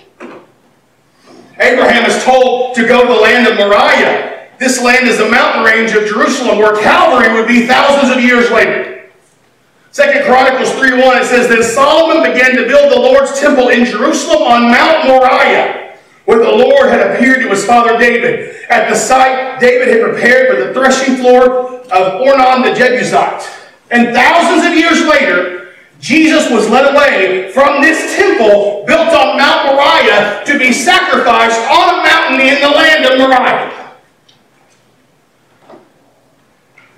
Abraham 1.59 2.09
is 2.09 2.23
told 2.23 2.75
to 2.75 2.87
go 2.87 3.01
to 3.01 3.13
the 3.13 3.19
land 3.19 3.47
of 3.47 3.57
Moriah. 3.57 4.49
This 4.57 4.81
land 4.81 5.07
is 5.07 5.17
the 5.17 5.29
mountain 5.29 5.63
range 5.63 5.91
of 5.91 6.07
Jerusalem 6.07 6.59
where 6.59 6.81
Calvary 6.81 7.33
would 7.33 7.47
be 7.47 7.65
thousands 7.65 8.15
of 8.15 8.23
years 8.23 8.49
later. 8.51 9.09
Second 9.91 10.23
Chronicles 10.23 10.69
3.1 10.69 11.21
it 11.21 11.25
says, 11.25 11.49
Then 11.49 11.63
Solomon 11.63 12.31
began 12.31 12.55
to 12.55 12.67
build 12.67 12.91
the 12.91 12.99
Lord's 12.99 13.39
temple 13.39 13.69
in 13.69 13.85
Jerusalem 13.85 14.43
on 14.43 14.71
Mount 14.71 15.07
Moriah, 15.07 15.80
where 16.25 16.39
the 16.39 16.51
Lord 16.51 16.89
had 16.89 17.11
appeared 17.11 17.41
to 17.41 17.49
his 17.49 17.65
father 17.65 17.97
David. 17.97 18.55
At 18.69 18.89
the 18.89 18.95
site 18.95 19.59
David 19.59 19.87
had 19.89 20.01
prepared 20.01 20.49
for 20.49 20.63
the 20.63 20.73
threshing 20.73 21.17
floor 21.17 21.81
of 21.91 22.21
Ornan 22.21 22.63
the 22.63 22.73
Jebusite. 22.73 23.49
And 23.89 24.13
thousands 24.13 24.65
of 24.65 24.73
years 24.73 25.05
later, 25.05 25.73
Jesus 25.99 26.49
was 26.49 26.67
led 26.69 26.93
away 26.93 27.51
from 27.51 27.81
this 27.81 28.15
temple 28.15 28.83
built 28.87 29.09
on 29.09 29.37
Mount 29.37 29.75
Moriah 29.75 30.43
to 30.45 30.57
be 30.57 30.73
sacrificed 30.73 31.59
on 31.69 31.99
a 31.99 32.03
mountain 32.03 32.41
in 32.41 32.61
the 32.61 32.69
land 32.69 33.05
of 33.05 33.19
Moriah. 33.19 33.81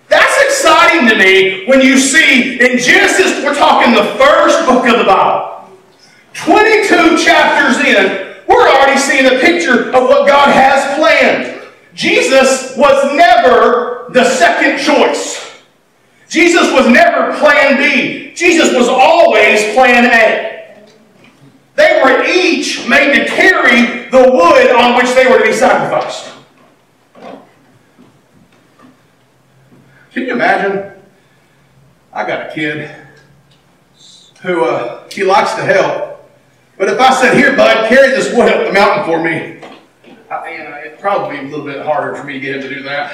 That's 0.08 0.44
exciting 0.44 1.10
to 1.10 1.16
me 1.16 1.66
when 1.66 1.82
you 1.82 1.98
see 1.98 2.60
in 2.60 2.78
Genesis, 2.78 3.44
we're 3.44 3.56
talking 3.56 3.94
the 3.94 4.16
first 4.16 4.66
book 4.68 4.88
of 4.88 5.00
the 5.00 5.06
Bible. 5.06 5.70
22 6.36 7.18
chapters 7.18 7.84
in, 7.84 8.23
we're 8.54 8.70
already 8.70 9.00
seeing 9.00 9.26
a 9.26 9.40
picture 9.40 9.90
of 9.90 10.04
what 10.08 10.28
God 10.28 10.54
has 10.54 10.98
planned. 10.98 11.62
Jesus 11.94 12.76
was 12.78 13.16
never 13.16 14.08
the 14.12 14.24
second 14.24 14.80
choice. 14.84 15.62
Jesus 16.30 16.72
was 16.72 16.88
never 16.88 17.38
plan 17.38 17.78
B. 17.78 18.34
Jesus 18.34 18.74
was 18.74 18.88
always 18.88 19.74
plan 19.74 20.06
A. 20.06 20.84
They 21.76 22.02
were 22.04 22.24
each 22.26 22.88
made 22.88 23.14
to 23.18 23.26
carry 23.26 24.10
the 24.10 24.32
wood 24.32 24.72
on 24.72 24.96
which 24.96 25.14
they 25.16 25.28
were 25.28 25.40
to 25.40 25.46
be 25.46 25.54
sacrificed. 25.54 26.32
Can 30.12 30.24
you 30.24 30.34
imagine? 30.34 30.92
I 32.12 32.28
got 32.28 32.52
a 32.52 32.54
kid 32.54 32.92
who 34.44 34.66
uh, 34.66 35.10
he 35.10 35.24
likes 35.24 35.56
to 35.56 35.64
help, 35.64 36.13
but 36.78 36.90
if 36.90 37.00
I 37.00 37.14
said, 37.14 37.36
"Here, 37.36 37.56
bud, 37.56 37.90
carry 37.90 38.10
this 38.10 38.34
wood 38.34 38.52
up 38.52 38.68
the 38.68 38.74
mountain 38.74 39.06
for 39.06 39.24
me," 39.24 39.60
I, 40.30 40.52
you 40.52 40.58
know, 40.64 40.78
it'd 40.86 41.00
probably 41.00 41.40
be 41.40 41.46
a 41.46 41.50
little 41.50 41.66
bit 41.66 41.86
harder 41.86 42.16
for 42.16 42.24
me 42.24 42.34
to 42.34 42.40
get 42.40 42.56
him 42.56 42.62
to 42.64 42.70
do 42.70 42.84
that. 42.84 43.14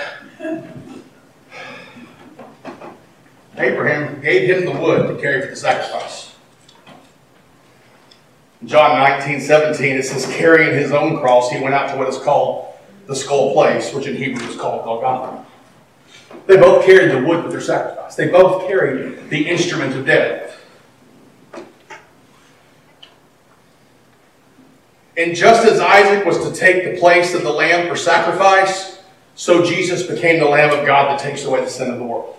Abraham 3.58 4.22
gave 4.22 4.50
him 4.50 4.66
the 4.66 4.80
wood 4.80 5.08
to 5.08 5.22
carry 5.22 5.42
for 5.42 5.48
the 5.48 5.56
sacrifice. 5.56 6.34
John 8.66 8.98
19, 9.00 9.42
17, 9.42 9.98
it 9.98 10.04
says, 10.04 10.26
carrying 10.36 10.74
his 10.74 10.92
own 10.92 11.20
cross, 11.20 11.50
he 11.50 11.62
went 11.62 11.74
out 11.74 11.90
to 11.92 11.98
what 11.98 12.10
is 12.10 12.18
called 12.18 12.74
the 13.08 13.16
skull 13.16 13.54
place, 13.54 13.94
which 13.94 14.06
in 14.06 14.16
Hebrew 14.16 14.46
is 14.48 14.56
called 14.56 14.84
Golgotha. 14.84 15.46
They 16.46 16.58
both 16.58 16.86
carried 16.86 17.12
the 17.12 17.26
wood 17.26 17.44
with 17.44 17.52
their 17.52 17.62
sacrifice. 17.62 18.16
They 18.16 18.28
both 18.28 18.68
carried 18.68 19.30
the 19.30 19.48
instrument 19.48 19.96
of 19.96 20.06
death. 20.06 20.49
And 25.20 25.36
just 25.36 25.66
as 25.66 25.82
Isaac 25.82 26.26
was 26.26 26.38
to 26.50 26.58
take 26.58 26.86
the 26.86 26.98
place 26.98 27.34
of 27.34 27.44
the 27.44 27.52
lamb 27.52 27.90
for 27.90 27.98
sacrifice, 27.98 29.00
so 29.36 29.66
Jesus 29.66 30.04
became 30.04 30.40
the 30.40 30.46
Lamb 30.46 30.70
of 30.70 30.86
God 30.86 31.10
that 31.10 31.20
takes 31.20 31.44
away 31.44 31.60
the 31.60 31.70
sin 31.70 31.92
of 31.92 31.98
the 31.98 32.06
world. 32.06 32.38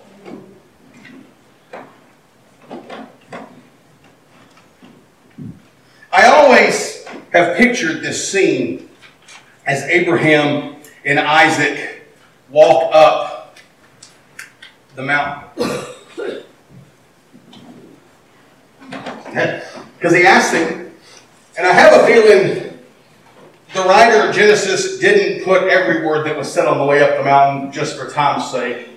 I 6.11 6.25
always 6.25 7.05
have 7.33 7.55
pictured 7.55 8.01
this 8.01 8.31
scene 8.31 8.89
as 9.67 9.83
Abraham 9.83 10.77
and 11.05 11.19
Isaac 11.19 12.07
walk 12.49 12.89
up 12.95 13.57
the 14.95 15.03
mountain. 15.03 15.49
Because 19.97 20.15
he 20.15 20.23
asked 20.23 20.53
him, 20.53 20.91
and 21.55 21.67
I 21.67 21.71
have 21.71 22.01
a 22.01 22.05
feeling 22.07 22.70
the 23.73 23.83
writer 23.83 24.27
of 24.27 24.35
Genesis 24.35 24.99
didn't 24.99 25.45
put 25.45 25.63
every 25.63 26.05
word 26.05 26.25
that 26.25 26.35
was 26.35 26.51
said 26.51 26.65
on 26.65 26.77
the 26.77 26.85
way 26.85 27.01
up 27.01 27.17
the 27.17 27.23
mountain 27.23 27.71
just 27.71 27.97
for 27.97 28.09
time's 28.09 28.49
sake. 28.51 28.89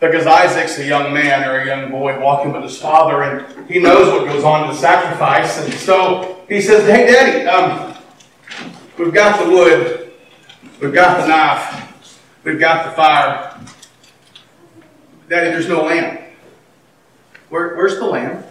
Because 0.00 0.26
Isaac's 0.26 0.78
a 0.78 0.84
young 0.84 1.14
man 1.14 1.48
or 1.48 1.60
a 1.60 1.66
young 1.66 1.90
boy 1.90 2.18
walking 2.20 2.52
with 2.52 2.62
his 2.64 2.76
father, 2.78 3.22
and 3.22 3.70
he 3.70 3.78
knows 3.78 4.08
what 4.08 4.26
goes 4.26 4.44
on 4.44 4.64
in 4.64 4.74
the 4.74 4.76
sacrifice. 4.76 5.64
And 5.64 5.72
so 5.74 6.44
he 6.48 6.60
says, 6.60 6.88
Hey, 6.88 7.06
Daddy, 7.10 7.46
um, 7.46 7.94
we've 8.98 9.14
got 9.14 9.42
the 9.42 9.50
wood, 9.50 10.12
we've 10.80 10.92
got 10.92 11.20
the 11.20 11.28
knife, 11.28 12.20
we've 12.42 12.58
got 12.58 12.86
the 12.86 12.90
fire. 12.92 13.58
Daddy, 15.28 15.50
there's 15.50 15.68
no 15.68 15.84
lamb. 15.84 16.18
Where, 17.48 17.76
where's 17.76 17.96
the 17.96 18.04
lamb? 18.04 18.44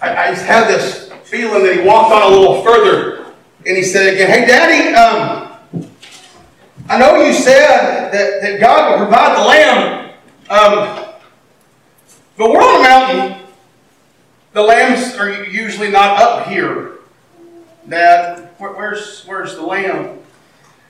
I, 0.00 0.16
I 0.16 0.30
just 0.30 0.46
had 0.46 0.68
this 0.68 1.03
feeling 1.24 1.64
that 1.64 1.76
he 1.76 1.86
walked 1.86 2.12
on 2.12 2.32
a 2.32 2.36
little 2.36 2.62
further 2.62 3.34
and 3.66 3.76
he 3.76 3.82
said 3.82 4.14
again, 4.14 4.30
Hey, 4.30 4.46
Daddy, 4.46 4.94
um, 4.94 5.88
I 6.88 6.98
know 6.98 7.22
you 7.22 7.32
said 7.32 8.10
that, 8.12 8.42
that 8.42 8.60
God 8.60 8.90
will 8.90 9.06
provide 9.06 9.38
the 9.38 9.44
lamb, 9.44 10.10
um, 10.50 11.14
but 12.36 12.50
we're 12.50 12.60
on 12.60 12.80
a 12.80 12.82
mountain. 12.82 13.46
The 14.52 14.62
lambs 14.62 15.16
are 15.16 15.44
usually 15.44 15.90
not 15.90 16.20
up 16.20 16.46
here. 16.46 16.98
Dad, 17.88 18.50
where's, 18.58 19.24
where's 19.24 19.54
the 19.54 19.62
lamb? 19.62 20.18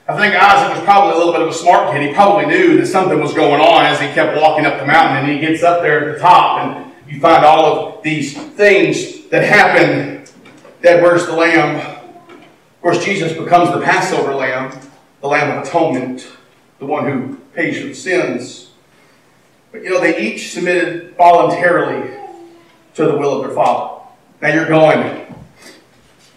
I 0.06 0.16
think 0.16 0.34
Isaac 0.34 0.76
was 0.76 0.84
probably 0.84 1.14
a 1.14 1.16
little 1.16 1.32
bit 1.32 1.42
of 1.42 1.48
a 1.48 1.52
smart 1.52 1.92
kid. 1.92 2.06
He 2.06 2.12
probably 2.12 2.46
knew 2.46 2.76
that 2.76 2.86
something 2.86 3.18
was 3.18 3.32
going 3.32 3.60
on 3.60 3.86
as 3.86 3.98
he 4.00 4.08
kept 4.08 4.36
walking 4.38 4.66
up 4.66 4.78
the 4.78 4.86
mountain, 4.86 5.24
and 5.24 5.32
he 5.32 5.40
gets 5.40 5.62
up 5.62 5.80
there 5.80 6.10
at 6.10 6.14
the 6.14 6.20
top, 6.20 6.60
and 6.60 6.92
you 7.08 7.20
find 7.20 7.44
all 7.44 7.64
of 7.64 8.02
these 8.02 8.36
things 8.36 9.26
that 9.28 9.44
happen. 9.44 10.13
Dad, 10.84 11.02
where's 11.02 11.24
the 11.24 11.32
lamb? 11.32 11.76
Of 12.28 12.82
course, 12.82 13.02
Jesus 13.02 13.32
becomes 13.32 13.72
the 13.72 13.80
Passover 13.80 14.34
lamb 14.34 14.70
the 15.22 15.28
Lamb 15.28 15.56
of 15.56 15.66
Atonement, 15.66 16.28
the 16.78 16.84
one 16.84 17.10
who 17.10 17.36
pays 17.54 17.80
for 17.80 17.94
sins. 17.94 18.72
But 19.72 19.82
you 19.82 19.88
know, 19.88 19.98
they 19.98 20.20
each 20.20 20.52
submitted 20.52 21.16
voluntarily 21.16 22.14
to 22.92 23.06
the 23.06 23.16
will 23.16 23.40
of 23.40 23.46
their 23.46 23.54
Father. 23.54 24.02
Now 24.42 24.52
you're 24.52 24.68
going, 24.68 25.34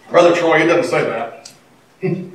Brother 0.08 0.34
Troy, 0.34 0.62
it 0.62 0.68
doesn't 0.68 0.90
say 0.90 1.04
that. 1.04 1.52
you 2.00 2.32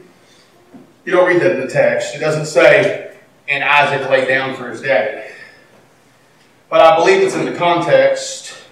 don't 1.08 1.28
read 1.28 1.42
that 1.42 1.54
in 1.54 1.62
the 1.62 1.68
text. 1.68 2.14
It 2.14 2.20
doesn't 2.20 2.46
say, 2.46 3.16
and 3.50 3.64
Isaac 3.64 4.08
laid 4.08 4.28
down 4.28 4.56
for 4.56 4.70
his 4.70 4.82
daddy. 4.82 5.34
But 6.70 6.82
I 6.82 6.96
believe 6.96 7.24
it's 7.24 7.34
in 7.34 7.46
the 7.46 7.58
context. 7.58 8.63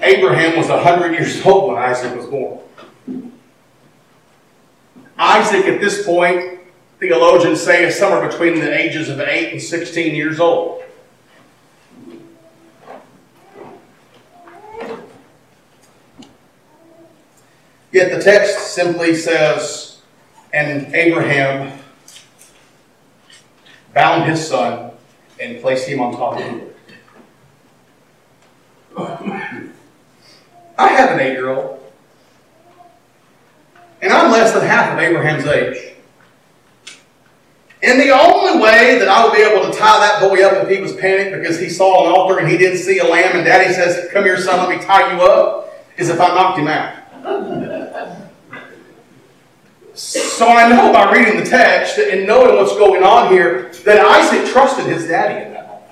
Abraham 0.00 0.56
was 0.56 0.68
100 0.68 1.12
years 1.12 1.44
old 1.44 1.72
when 1.72 1.82
Isaac 1.82 2.16
was 2.16 2.26
born. 2.26 2.60
Isaac, 5.18 5.66
at 5.66 5.80
this 5.80 6.06
point, 6.06 6.60
theologians 7.00 7.60
say 7.60 7.84
is 7.86 7.98
somewhere 7.98 8.28
between 8.28 8.60
the 8.60 8.72
ages 8.72 9.08
of 9.08 9.20
8 9.20 9.52
and 9.52 9.60
16 9.60 10.14
years 10.14 10.38
old. 10.38 10.82
Yet 17.90 18.16
the 18.16 18.22
text 18.22 18.74
simply 18.74 19.14
says, 19.16 20.02
and 20.52 20.94
Abraham 20.94 21.78
bound 23.94 24.30
his 24.30 24.46
son 24.46 24.92
and 25.40 25.60
placed 25.60 25.88
him 25.88 26.00
on 26.00 26.12
top 26.12 26.34
of 26.34 26.42
him. 26.42 26.68
I 30.78 30.88
have 30.88 31.10
an 31.10 31.20
eight 31.20 31.32
year 31.32 31.50
old, 31.50 31.82
and 34.00 34.12
I'm 34.12 34.30
less 34.30 34.52
than 34.52 34.62
half 34.62 34.92
of 34.92 34.98
Abraham's 35.00 35.44
age. 35.44 35.88
And 37.82 38.00
the 38.00 38.10
only 38.10 38.60
way 38.60 38.98
that 38.98 39.08
I 39.08 39.24
would 39.24 39.34
be 39.34 39.42
able 39.42 39.70
to 39.70 39.76
tie 39.76 39.98
that 40.00 40.20
boy 40.20 40.44
up 40.44 40.64
if 40.64 40.68
he 40.68 40.80
was 40.82 40.94
panicked 40.96 41.36
because 41.36 41.60
he 41.60 41.68
saw 41.68 42.06
an 42.06 42.12
altar 42.12 42.38
and 42.38 42.48
he 42.48 42.58
didn't 42.58 42.78
see 42.78 42.98
a 42.98 43.04
lamb 43.04 43.36
and 43.36 43.44
daddy 43.44 43.72
says, 43.72 44.10
Come 44.12 44.24
here, 44.24 44.36
son, 44.40 44.58
let 44.58 44.76
me 44.76 44.84
tie 44.84 45.14
you 45.14 45.22
up, 45.22 45.72
is 45.96 46.08
if 46.08 46.20
I 46.20 46.28
knocked 46.28 46.58
him 46.58 46.66
out. 46.66 46.94
so 49.94 50.48
I 50.48 50.68
know 50.68 50.92
by 50.92 51.12
reading 51.12 51.38
the 51.38 51.48
text 51.48 51.98
and 51.98 52.26
knowing 52.26 52.56
what's 52.56 52.72
going 52.72 53.04
on 53.04 53.32
here 53.32 53.72
that 53.84 54.04
Isaac 54.04 54.50
trusted 54.50 54.86
his 54.86 55.06
daddy 55.06 55.46
in 55.46 55.52
that 55.52 55.68
moment. 55.68 55.84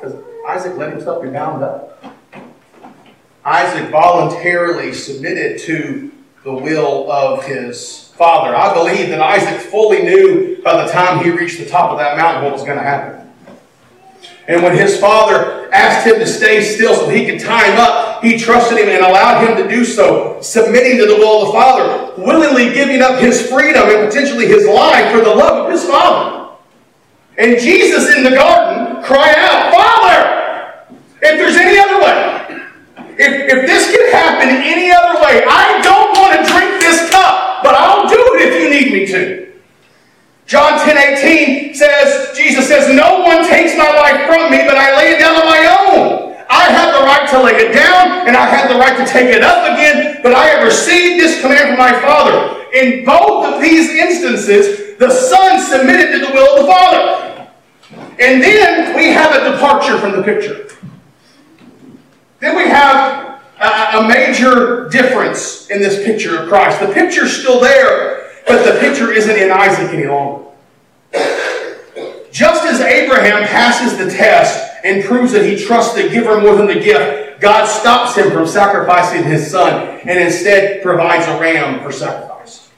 Because 0.00 0.14
Isaac 0.48 0.78
let 0.78 0.92
himself 0.92 1.22
be 1.22 1.28
bound 1.28 1.62
up. 1.62 2.19
Isaac 3.50 3.90
voluntarily 3.90 4.92
submitted 4.92 5.58
to 5.62 6.12
the 6.44 6.52
will 6.52 7.10
of 7.10 7.44
his 7.44 8.12
father. 8.16 8.54
I 8.54 8.72
believe 8.72 9.08
that 9.08 9.20
Isaac 9.20 9.60
fully 9.60 10.04
knew 10.04 10.62
by 10.62 10.86
the 10.86 10.92
time 10.92 11.24
he 11.24 11.30
reached 11.30 11.58
the 11.58 11.66
top 11.66 11.90
of 11.90 11.98
that 11.98 12.16
mountain 12.16 12.44
what 12.44 12.52
was 12.52 12.62
going 12.62 12.78
to 12.78 12.84
happen. 12.84 13.28
And 14.46 14.62
when 14.62 14.76
his 14.76 15.00
father 15.00 15.68
asked 15.74 16.06
him 16.06 16.20
to 16.20 16.26
stay 16.28 16.62
still 16.62 16.94
so 16.94 17.08
he 17.08 17.26
could 17.26 17.40
tie 17.40 17.72
him 17.72 17.80
up, 17.80 18.22
he 18.22 18.38
trusted 18.38 18.78
him 18.78 18.88
and 18.88 19.04
allowed 19.04 19.44
him 19.44 19.56
to 19.56 19.68
do 19.68 19.84
so, 19.84 20.40
submitting 20.40 20.98
to 20.98 21.06
the 21.06 21.16
will 21.16 21.42
of 21.42 21.46
the 21.48 21.52
Father, 21.52 22.22
willingly 22.22 22.72
giving 22.72 23.02
up 23.02 23.18
his 23.18 23.50
freedom 23.50 23.88
and 23.88 24.08
potentially 24.08 24.46
his 24.46 24.64
life 24.68 25.10
for 25.12 25.24
the 25.24 25.34
love 25.34 25.66
of 25.66 25.72
his 25.72 25.84
Father. 25.84 26.54
And 27.36 27.58
Jesus 27.58 28.14
in 28.14 28.22
the 28.22 28.30
garden 28.30 29.02
cried 29.02 29.34
out, 29.38 29.74
Father, 29.74 30.40
if 31.22 31.36
there's 31.36 31.59
if, 33.20 33.52
if 33.52 33.66
this 33.66 33.94
could 33.94 34.12
happen 34.12 34.48
any 34.48 34.90
other 34.90 35.20
way, 35.20 35.44
I 35.44 35.80
don't 35.84 36.16
want 36.16 36.34
to 36.34 36.40
drink 36.50 36.80
this 36.80 37.10
cup 37.10 37.50
but 37.62 37.74
I'll 37.74 38.08
do 38.08 38.20
it 38.36 38.48
if 38.48 38.54
you 38.62 38.68
need 38.70 38.92
me 38.92 39.06
to. 39.06 39.52
John 40.46 40.80
10 40.80 40.96
18 40.96 41.74
says, 41.74 42.36
Jesus 42.36 42.66
says, 42.66 42.92
No 42.94 43.20
one 43.20 43.46
takes 43.46 43.76
my 43.76 43.88
life 43.94 44.26
from 44.26 44.50
me, 44.50 44.66
but 44.66 44.76
I 44.76 44.96
lay 44.96 45.14
it 45.14 45.18
down 45.20 45.36
on 45.36 45.46
my 45.46 45.62
own. 45.86 46.30
I 46.50 46.64
have 46.64 46.98
the 46.98 47.06
right 47.06 47.28
to 47.30 47.42
lay 47.42 47.68
it 47.68 47.72
down, 47.72 48.26
and 48.26 48.36
I 48.36 48.46
have 48.46 48.68
the 48.68 48.76
right 48.76 48.96
to 48.98 49.06
take 49.06 49.32
it 49.32 49.44
up 49.44 49.72
again, 49.72 50.18
but 50.22 50.34
I 50.34 50.46
have 50.46 50.64
received 50.64 51.20
this 51.20 51.40
command 51.40 51.68
from 51.68 51.78
my 51.78 51.92
Father. 52.00 52.66
In 52.74 53.04
both 53.04 53.46
of 53.46 53.60
these 53.60 53.90
instances, 53.90 54.98
the 54.98 55.10
Son 55.10 55.60
submitted 55.60 56.18
to 56.18 56.26
the 56.26 56.32
will 56.32 56.58
of 56.58 56.66
the 56.66 56.72
Father. 56.72 57.48
And 58.18 58.42
then 58.42 58.96
we 58.96 59.06
have 59.10 59.32
a 59.34 59.52
departure 59.52 59.98
from 59.98 60.12
the 60.12 60.22
picture. 60.22 60.69
Then 62.40 62.56
we 62.56 62.64
have 62.64 63.40
a, 63.60 64.08
major 64.08 64.88
difference 64.88 65.68
in 65.68 65.80
this 65.80 66.02
picture 66.04 66.40
of 66.40 66.48
Christ. 66.48 66.80
The 66.80 66.92
picture's 66.92 67.36
still 67.36 67.60
there, 67.60 68.30
but 68.46 68.64
the 68.64 68.80
picture 68.80 69.12
isn't 69.12 69.36
in 69.36 69.50
Isaac 69.50 69.92
any 69.92 70.06
longer. 70.06 70.46
Just 72.32 72.64
as 72.64 72.80
Abraham 72.80 73.46
passes 73.46 73.98
the 73.98 74.10
test 74.10 74.74
and 74.84 75.04
proves 75.04 75.32
that 75.32 75.44
he 75.44 75.62
trusts 75.62 75.94
the 75.94 76.08
giver 76.08 76.40
more 76.40 76.56
than 76.56 76.66
the 76.66 76.80
gift, 76.80 77.40
God 77.40 77.66
stops 77.66 78.16
him 78.16 78.30
from 78.30 78.46
sacrificing 78.46 79.24
his 79.24 79.50
son 79.50 80.00
and 80.00 80.18
instead 80.18 80.82
provides 80.82 81.26
a 81.26 81.38
ram 81.38 81.82
for 81.82 81.92
sacrifice. 81.92 82.70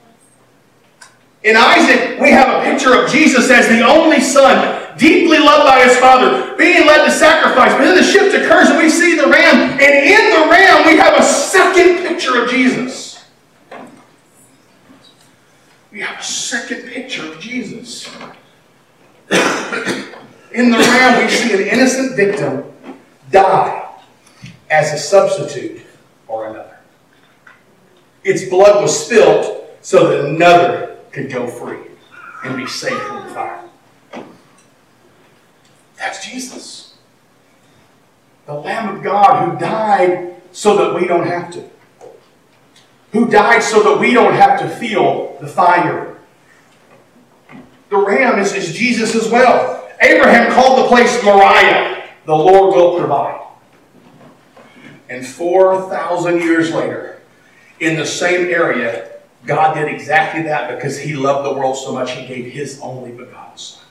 In 1.44 1.56
Isaac, 1.56 2.20
we 2.20 2.30
have 2.30 2.48
a 2.48 2.64
picture 2.64 2.94
of 2.94 3.10
Jesus 3.10 3.50
as 3.50 3.68
the 3.68 3.82
only 3.82 4.20
son 4.20 4.81
deeply 4.98 5.38
loved 5.38 5.66
by 5.66 5.84
his 5.84 5.96
father, 5.98 6.56
being 6.56 6.86
led 6.86 7.04
to 7.04 7.10
sacrifice. 7.10 7.72
But 7.72 7.84
then 7.84 7.96
the 7.96 8.02
shift 8.02 8.34
occurs 8.34 8.68
and 8.68 8.78
we 8.78 8.88
see 8.88 9.16
the 9.16 9.26
ram, 9.26 9.72
and 9.72 9.80
in 9.80 10.30
the 10.30 10.50
ram 10.50 10.86
we 10.86 10.96
have 10.96 11.18
a 11.18 11.22
second 11.22 12.06
picture 12.06 12.42
of 12.42 12.50
Jesus. 12.50 13.24
We 15.90 16.00
have 16.00 16.20
a 16.20 16.22
second 16.22 16.88
picture 16.88 17.30
of 17.30 17.38
Jesus. 17.38 18.08
in 20.52 20.70
the 20.70 20.78
ram, 20.78 21.22
we 21.22 21.30
see 21.30 21.52
an 21.54 21.60
innocent 21.60 22.16
victim 22.16 22.64
die 23.30 23.90
as 24.70 24.92
a 24.92 24.98
substitute 24.98 25.82
for 26.26 26.48
another. 26.48 26.78
Its 28.24 28.48
blood 28.48 28.80
was 28.80 29.06
spilt 29.06 29.64
so 29.82 30.08
that 30.08 30.24
another 30.24 30.96
could 31.10 31.30
go 31.30 31.46
free 31.46 31.78
and 32.44 32.56
be 32.56 32.66
saved. 32.66 33.21
That's 36.02 36.26
Jesus. 36.26 36.94
The 38.46 38.54
Lamb 38.54 38.96
of 38.96 39.04
God 39.04 39.48
who 39.48 39.58
died 39.58 40.34
so 40.50 40.76
that 40.76 41.00
we 41.00 41.06
don't 41.06 41.28
have 41.28 41.52
to. 41.52 41.62
Who 43.12 43.28
died 43.28 43.62
so 43.62 43.84
that 43.84 44.00
we 44.00 44.12
don't 44.12 44.34
have 44.34 44.58
to 44.58 44.68
feel 44.68 45.38
the 45.40 45.46
fire. 45.46 46.18
The 47.88 47.98
ram 47.98 48.40
is, 48.40 48.52
is 48.52 48.74
Jesus 48.74 49.14
as 49.14 49.30
well. 49.30 49.88
Abraham 50.00 50.52
called 50.52 50.84
the 50.84 50.88
place 50.88 51.22
Moriah. 51.22 52.08
The 52.26 52.34
Lord 52.34 52.74
will 52.74 52.98
provide. 52.98 53.40
And 55.08 55.24
4,000 55.24 56.40
years 56.40 56.74
later, 56.74 57.22
in 57.78 57.94
the 57.94 58.06
same 58.06 58.46
area, 58.46 59.20
God 59.46 59.74
did 59.74 59.86
exactly 59.86 60.42
that 60.42 60.74
because 60.74 60.98
he 60.98 61.14
loved 61.14 61.46
the 61.46 61.56
world 61.56 61.76
so 61.76 61.92
much 61.92 62.10
he 62.10 62.26
gave 62.26 62.52
his 62.52 62.80
only 62.80 63.12
begotten 63.12 63.56
Son. 63.56 63.82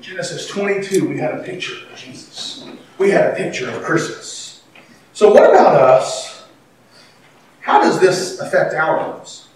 Genesis 0.00 0.48
22, 0.48 1.06
we 1.06 1.18
had 1.18 1.34
a 1.34 1.42
picture 1.42 1.74
of 1.90 1.96
Jesus. 1.96 2.64
We 2.96 3.10
had 3.10 3.32
a 3.32 3.36
picture 3.36 3.70
of 3.70 3.82
Christmas. 3.82 4.62
So, 5.12 5.30
what 5.30 5.44
about 5.50 5.74
us? 5.74 6.44
How 7.60 7.82
does 7.82 8.00
this 8.00 8.40
affect 8.40 8.72
our 8.72 9.08
lives? 9.08 9.48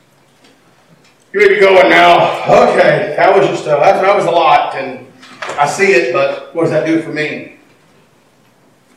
You 1.33 1.41
may 1.41 1.49
be 1.49 1.59
going 1.59 1.89
now, 1.89 2.43
okay, 2.45 3.15
that 3.17 3.35
was 3.35 3.49
just, 3.49 3.65
a, 3.65 3.71
that, 3.71 4.03
that 4.03 4.15
was 4.15 4.27
a 4.27 4.31
lot, 4.31 4.75
and 4.75 5.11
I 5.59 5.67
see 5.67 5.93
it, 5.93 6.13
but 6.13 6.55
what 6.55 6.63
does 6.63 6.71
that 6.71 6.87
do 6.87 7.01
for 7.01 7.11
me? 7.11 7.57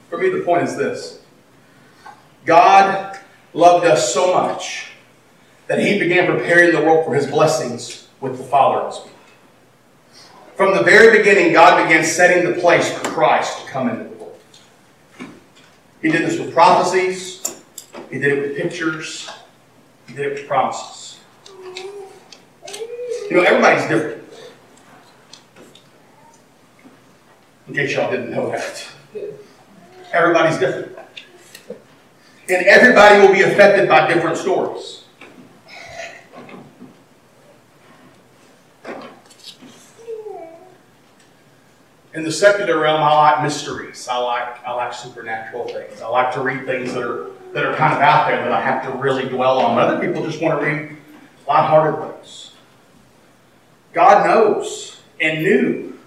For 0.10 0.18
me, 0.18 0.30
the 0.30 0.42
point 0.42 0.64
is 0.64 0.76
this 0.76 1.22
God 2.46 3.18
loved 3.54 3.86
us 3.86 4.14
so 4.14 4.34
much 4.34 4.92
that 5.68 5.80
He 5.80 5.98
began 5.98 6.28
preparing 6.28 6.76
the 6.76 6.82
world 6.82 7.06
for 7.06 7.16
His 7.16 7.28
blessings 7.28 8.08
with 8.20 8.38
the 8.38 8.44
Father. 8.44 8.92
From 10.58 10.76
the 10.76 10.82
very 10.82 11.15
beginning, 11.15 11.54
God 11.54 11.84
began 11.84 12.04
setting 12.04 12.52
the 12.52 12.60
place 12.60 12.91
for 12.91 13.08
Christ 13.10 13.63
to 13.63 13.72
come 13.72 13.89
into 13.89 14.06
the 14.06 14.15
world. 14.15 14.39
He 16.02 16.10
did 16.10 16.24
this 16.24 16.39
with 16.39 16.52
prophecies, 16.52 17.62
He 18.10 18.17
did 18.17 18.36
it 18.36 18.41
with 18.41 18.58
pictures, 18.58 19.30
He 20.08 20.15
did 20.15 20.26
it 20.26 20.34
with 20.34 20.48
promises. 20.48 21.20
You 23.30 23.38
know, 23.38 23.43
everybody's 23.43 23.88
different. 23.88 24.24
In 27.67 27.76
case 27.76 27.96
y'all 27.96 28.10
didn't 28.10 28.32
know 28.32 28.50
that. 28.50 28.88
Everybody's 30.12 30.58
different. 30.58 30.98
And 32.50 32.65
everybody 32.65 33.20
will 33.20 33.32
be 33.32 33.43
affected 33.43 33.88
by 33.88 34.12
different 34.12 34.38
stories. 34.38 34.97
In 42.17 42.23
the 42.23 42.32
secular 42.32 42.80
realm, 42.80 43.03
I 43.03 43.13
like 43.13 43.43
mysteries. 43.43 44.08
I 44.08 44.17
like 44.17 44.65
I 44.65 44.71
like 44.73 44.91
supernatural 44.91 45.67
things. 45.67 46.01
I 46.01 46.08
like 46.08 46.34
to 46.34 46.41
read 46.41 46.65
things 46.65 46.91
that 46.95 47.03
are 47.03 47.30
that 47.53 47.63
are 47.63 47.75
kind 47.75 47.93
of 47.93 48.01
out 48.01 48.27
there 48.27 48.43
that 48.43 48.51
I 48.51 48.60
have 48.60 48.82
to 48.86 48.97
really 48.97 49.30
dwell 49.30 49.60
on. 49.60 49.77
Other 49.77 49.99
people 49.99 50.25
just 50.25 50.41
want 50.41 50.60
to 50.60 50.65
read 50.65 50.97
lighthearted 51.47 52.15
things. 52.15 52.53
God 53.93 54.25
knows 54.25 54.99
and 55.21 55.43
knew 55.43 55.99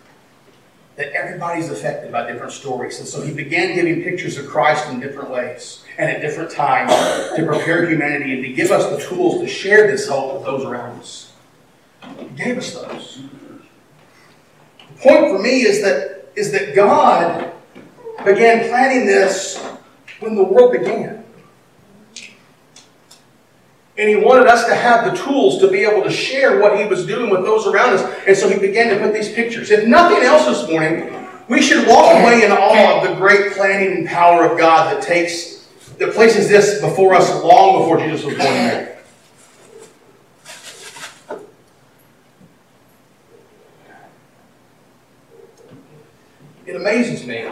that 0.97 1.13
everybody's 1.13 1.71
affected 1.71 2.11
by 2.11 2.29
different 2.29 2.53
stories. 2.55 2.99
And 2.99 3.07
so 3.07 3.23
he 3.23 3.33
began 3.33 3.77
giving 3.77 4.03
pictures 4.03 4.37
of 4.37 4.49
Christ 4.49 4.89
in 4.89 4.99
different 4.99 5.31
ways 5.31 5.85
and 5.97 6.11
at 6.11 6.21
different 6.21 6.51
times 6.51 6.91
to 7.37 7.47
prepare 7.47 7.89
humanity 7.89 8.35
and 8.35 8.43
to 8.43 8.53
give 8.53 8.73
us 8.73 8.91
the 8.91 9.09
tools 9.09 9.43
to 9.43 9.47
share 9.47 9.87
this 9.87 10.09
hope 10.09 10.35
with 10.35 10.45
those 10.45 10.65
around 10.65 10.99
us. 10.99 11.31
He 12.19 12.27
gave 12.31 12.59
us 12.59 12.75
those. 12.75 13.21
Point 15.01 15.29
for 15.29 15.39
me 15.39 15.63
is 15.63 15.83
that, 15.83 16.31
is 16.37 16.53
that 16.53 16.75
God 16.75 17.53
began 18.25 18.69
planning 18.69 19.07
this 19.07 19.59
when 20.21 20.35
the 20.35 20.45
world 20.45 20.73
began. 20.73 21.25
And 23.97 24.09
he 24.09 24.17
wanted 24.17 24.47
us 24.47 24.67
to 24.67 24.75
have 24.75 25.11
the 25.11 25.23
tools 25.23 25.59
to 25.61 25.71
be 25.71 25.85
able 25.85 26.03
to 26.03 26.11
share 26.11 26.61
what 26.61 26.79
he 26.79 26.87
was 26.87 27.07
doing 27.07 27.31
with 27.31 27.43
those 27.43 27.67
around 27.67 27.95
us. 27.95 28.03
And 28.27 28.37
so 28.37 28.49
he 28.49 28.59
began 28.59 28.95
to 28.95 29.03
put 29.03 29.15
these 29.15 29.33
pictures. 29.33 29.71
If 29.71 29.87
nothing 29.87 30.23
else 30.23 30.47
this 30.47 30.71
morning, 30.71 31.29
we 31.49 31.63
should 31.63 31.87
walk 31.89 32.21
away 32.21 32.45
in 32.45 32.53
awe 32.53 32.99
of 32.99 33.09
the 33.09 33.15
great 33.15 33.53
planning 33.53 33.99
and 33.99 34.07
power 34.07 34.45
of 34.45 34.59
God 34.59 34.95
that 34.95 35.03
takes, 35.03 35.67
that 35.99 36.13
places 36.13 36.49
this 36.49 36.81
before 36.81 37.15
us 37.15 37.43
long 37.43 37.81
before 37.81 37.99
Jesus 37.99 38.25
was 38.25 38.37
born 38.37 38.90
amazes 46.81 47.27
me 47.27 47.47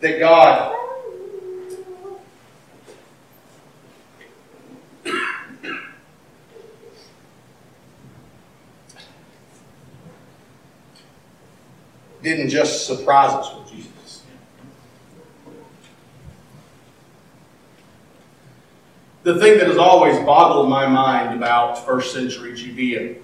that 0.00 0.18
God 0.18 0.74
didn't 12.20 12.48
just 12.48 12.84
surprise 12.88 13.30
us 13.30 13.54
with 13.54 13.70
Jesus. 13.70 14.22
The 19.22 19.38
thing 19.38 19.58
that 19.58 19.68
has 19.68 19.78
always 19.78 20.18
boggled 20.18 20.68
my 20.68 20.88
mind 20.88 21.36
about 21.36 21.86
first 21.86 22.12
century 22.12 22.56
Judea 22.56 23.18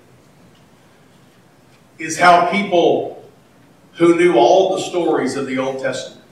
is 1.98 2.18
how 2.18 2.50
people 2.50 3.28
who 3.94 4.16
knew 4.16 4.36
all 4.36 4.76
the 4.76 4.82
stories 4.82 5.36
of 5.36 5.46
the 5.46 5.58
Old 5.58 5.82
Testament 5.82 6.24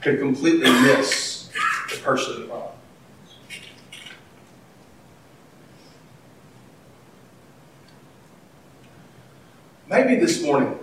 could 0.00 0.18
completely 0.18 0.70
miss 0.70 1.50
the 1.90 1.96
person 1.98 2.42
of 2.42 2.48
God. 2.48 2.68
Maybe 9.88 10.16
this 10.16 10.42
morning 10.42 10.78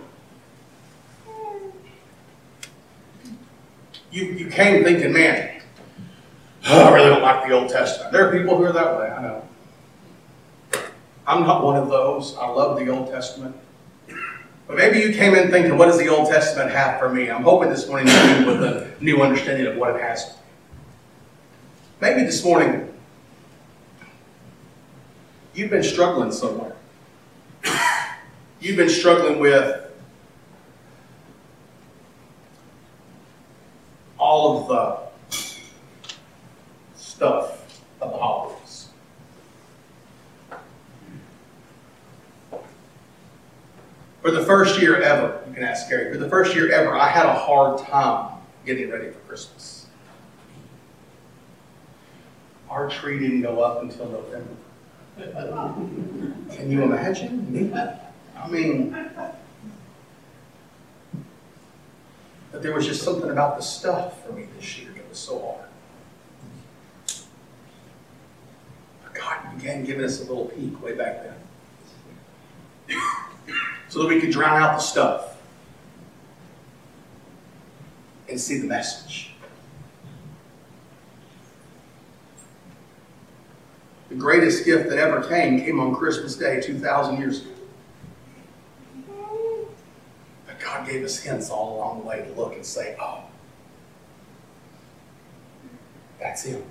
you, 4.10 4.24
you 4.24 4.50
came 4.50 4.84
thinking, 4.84 5.12
man, 5.12 5.62
oh, 6.66 6.84
I 6.84 6.94
really 6.94 7.10
don't 7.10 7.22
like 7.22 7.46
the 7.46 7.54
Old 7.54 7.70
Testament. 7.70 8.12
There 8.12 8.28
are 8.28 8.38
people 8.38 8.56
who 8.56 8.64
are 8.64 8.72
that 8.72 8.98
way, 8.98 9.10
I 9.10 9.22
know. 9.22 9.48
I'm 11.30 11.44
not 11.44 11.62
one 11.62 11.76
of 11.76 11.88
those. 11.88 12.36
I 12.36 12.48
love 12.48 12.76
the 12.76 12.88
Old 12.88 13.08
Testament. 13.08 13.54
But 14.66 14.76
maybe 14.76 14.98
you 14.98 15.12
came 15.12 15.36
in 15.36 15.48
thinking, 15.48 15.78
what 15.78 15.86
does 15.86 15.96
the 15.96 16.08
Old 16.08 16.28
Testament 16.28 16.72
have 16.72 16.98
for 16.98 17.08
me? 17.08 17.30
I'm 17.30 17.44
hoping 17.44 17.70
this 17.70 17.86
morning 17.86 18.08
you 18.08 18.46
with 18.46 18.64
a 18.64 18.90
new 19.00 19.22
understanding 19.22 19.68
of 19.68 19.76
what 19.76 19.94
it 19.94 20.02
has. 20.02 20.34
Maybe 22.00 22.22
this 22.24 22.42
morning 22.42 22.92
you've 25.54 25.70
been 25.70 25.84
struggling 25.84 26.32
somewhere. 26.32 26.74
You've 28.58 28.76
been 28.76 28.88
struggling 28.90 29.38
with 29.38 29.88
all 34.18 34.62
of 34.62 34.68
the 34.68 34.98
stuff 36.96 37.80
of 38.00 38.10
the 38.10 38.18
holidays. 38.18 38.50
For 44.30 44.36
the 44.36 44.46
first 44.46 44.80
year 44.80 45.02
ever, 45.02 45.42
you 45.48 45.54
can 45.54 45.64
ask 45.64 45.88
Gary, 45.88 46.12
for 46.12 46.16
the 46.16 46.28
first 46.28 46.54
year 46.54 46.70
ever, 46.70 46.94
I 46.94 47.08
had 47.08 47.26
a 47.26 47.34
hard 47.34 47.80
time 47.80 48.38
getting 48.64 48.88
ready 48.88 49.10
for 49.10 49.18
Christmas. 49.26 49.86
Our 52.68 52.88
tree 52.88 53.18
didn't 53.18 53.42
go 53.42 53.60
up 53.60 53.82
until 53.82 54.08
November. 54.08 54.54
Can 56.54 56.70
you 56.70 56.84
imagine 56.84 57.52
me? 57.52 57.72
I 57.74 58.48
mean, 58.48 58.96
but 62.52 62.62
there 62.62 62.72
was 62.72 62.86
just 62.86 63.02
something 63.02 63.30
about 63.30 63.56
the 63.56 63.64
stuff 63.64 64.24
for 64.24 64.30
me 64.32 64.46
this 64.56 64.78
year 64.78 64.92
that 64.94 65.08
was 65.08 65.18
so 65.18 65.40
hard. 65.40 67.26
But 69.02 69.12
God 69.12 69.56
began 69.56 69.84
giving 69.84 70.04
us 70.04 70.20
a 70.20 70.22
little 70.22 70.44
peek 70.44 70.80
way 70.80 70.94
back 70.94 71.24
then. 71.24 71.39
So 73.90 73.98
that 73.98 74.08
we 74.08 74.20
could 74.20 74.30
drown 74.30 74.62
out 74.62 74.76
the 74.76 74.82
stuff 74.82 75.36
and 78.28 78.40
see 78.40 78.58
the 78.58 78.66
message. 78.66 79.32
The 84.08 84.14
greatest 84.14 84.64
gift 84.64 84.88
that 84.88 84.98
ever 84.98 85.22
came 85.28 85.60
came 85.60 85.80
on 85.80 85.94
Christmas 85.94 86.36
Day 86.36 86.60
2,000 86.60 87.18
years 87.18 87.42
ago. 87.42 87.50
But 90.46 90.60
God 90.60 90.86
gave 90.88 91.04
us 91.04 91.18
hints 91.18 91.50
all 91.50 91.76
along 91.76 92.00
the 92.00 92.06
way 92.06 92.24
to 92.24 92.40
look 92.40 92.54
and 92.54 92.64
say, 92.64 92.96
oh, 93.00 93.24
that's 96.20 96.44
Him. 96.44 96.62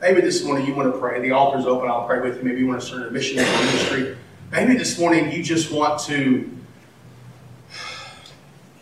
Maybe 0.00 0.20
this 0.20 0.42
morning 0.44 0.66
you 0.66 0.74
want 0.74 0.92
to 0.92 0.98
pray. 0.98 1.20
The 1.20 1.30
altar's 1.30 1.64
open. 1.64 1.88
I'll 1.88 2.08
pray 2.08 2.20
with 2.20 2.38
you. 2.38 2.42
Maybe 2.42 2.58
you 2.58 2.66
want 2.66 2.80
to 2.80 2.86
start 2.86 3.06
a 3.06 3.10
missionary 3.12 3.48
ministry. 3.48 4.16
Maybe 4.52 4.76
this 4.76 4.98
morning 4.98 5.32
you 5.32 5.42
just 5.42 5.72
want 5.72 5.98
to 6.02 6.48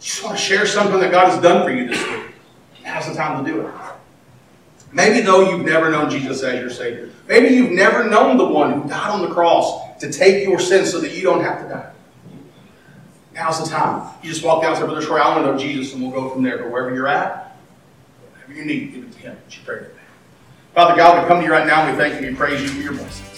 just 0.01 0.25
want 0.25 0.37
to 0.37 0.43
share 0.43 0.67
something 0.67 0.99
that 0.99 1.13
God 1.13 1.31
has 1.31 1.41
done 1.41 1.65
for 1.65 1.71
you 1.71 1.87
this 1.89 2.09
week. 2.09 2.35
Now's 2.83 3.07
the 3.07 3.15
time 3.15 3.45
to 3.45 3.51
do 3.51 3.61
it. 3.61 3.75
Maybe 4.93 5.21
though 5.21 5.49
you've 5.49 5.65
never 5.65 5.89
known 5.89 6.11
Jesus 6.11 6.43
as 6.43 6.61
your 6.61 6.71
Savior. 6.71 7.11
Maybe 7.29 7.55
you've 7.55 7.71
never 7.71 8.11
known 8.11 8.37
the 8.37 8.45
one 8.45 8.83
who 8.83 8.89
died 8.89 9.11
on 9.11 9.23
the 9.23 9.33
cross 9.33 9.97
to 10.01 10.11
take 10.11 10.45
your 10.45 10.59
sins 10.59 10.91
so 10.91 11.01
that 11.01 11.13
you 11.13 11.23
don't 11.23 11.45
have 11.45 11.63
to 11.63 11.69
die. 11.69 11.93
Now's 13.33 13.63
the 13.63 13.71
time. 13.71 14.13
You 14.25 14.31
just 14.31 14.45
walk 14.45 14.63
down 14.63 14.73
and 14.73 14.81
say, 14.81 14.87
Brother 14.87 15.07
Troy, 15.07 15.19
I 15.19 15.29
want 15.29 15.47
to 15.47 15.53
know 15.53 15.57
Jesus, 15.59 15.95
and 15.95 16.03
we'll 16.03 16.11
go 16.11 16.31
from 16.31 16.43
there. 16.43 16.59
But 16.59 16.73
wherever 16.73 16.93
you're 16.93 17.07
at, 17.07 17.57
whatever 18.33 18.55
you 18.55 18.65
need, 18.65 18.93
give 18.93 19.05
it 19.05 19.13
to 19.13 19.19
Him. 19.19 19.37
Would 19.45 19.57
you 19.57 19.63
pray 19.65 19.81
me? 19.83 19.87
Father 20.75 20.97
God, 20.97 21.23
we 21.23 21.29
come 21.29 21.39
to 21.39 21.45
you 21.45 21.53
right 21.53 21.67
now 21.67 21.85
and 21.85 21.97
we 21.97 22.03
thank 22.03 22.21
you 22.21 22.27
and 22.27 22.37
praise 22.37 22.61
you 22.61 22.69
for 22.69 22.81
your 22.81 22.93
blessing. 22.93 23.30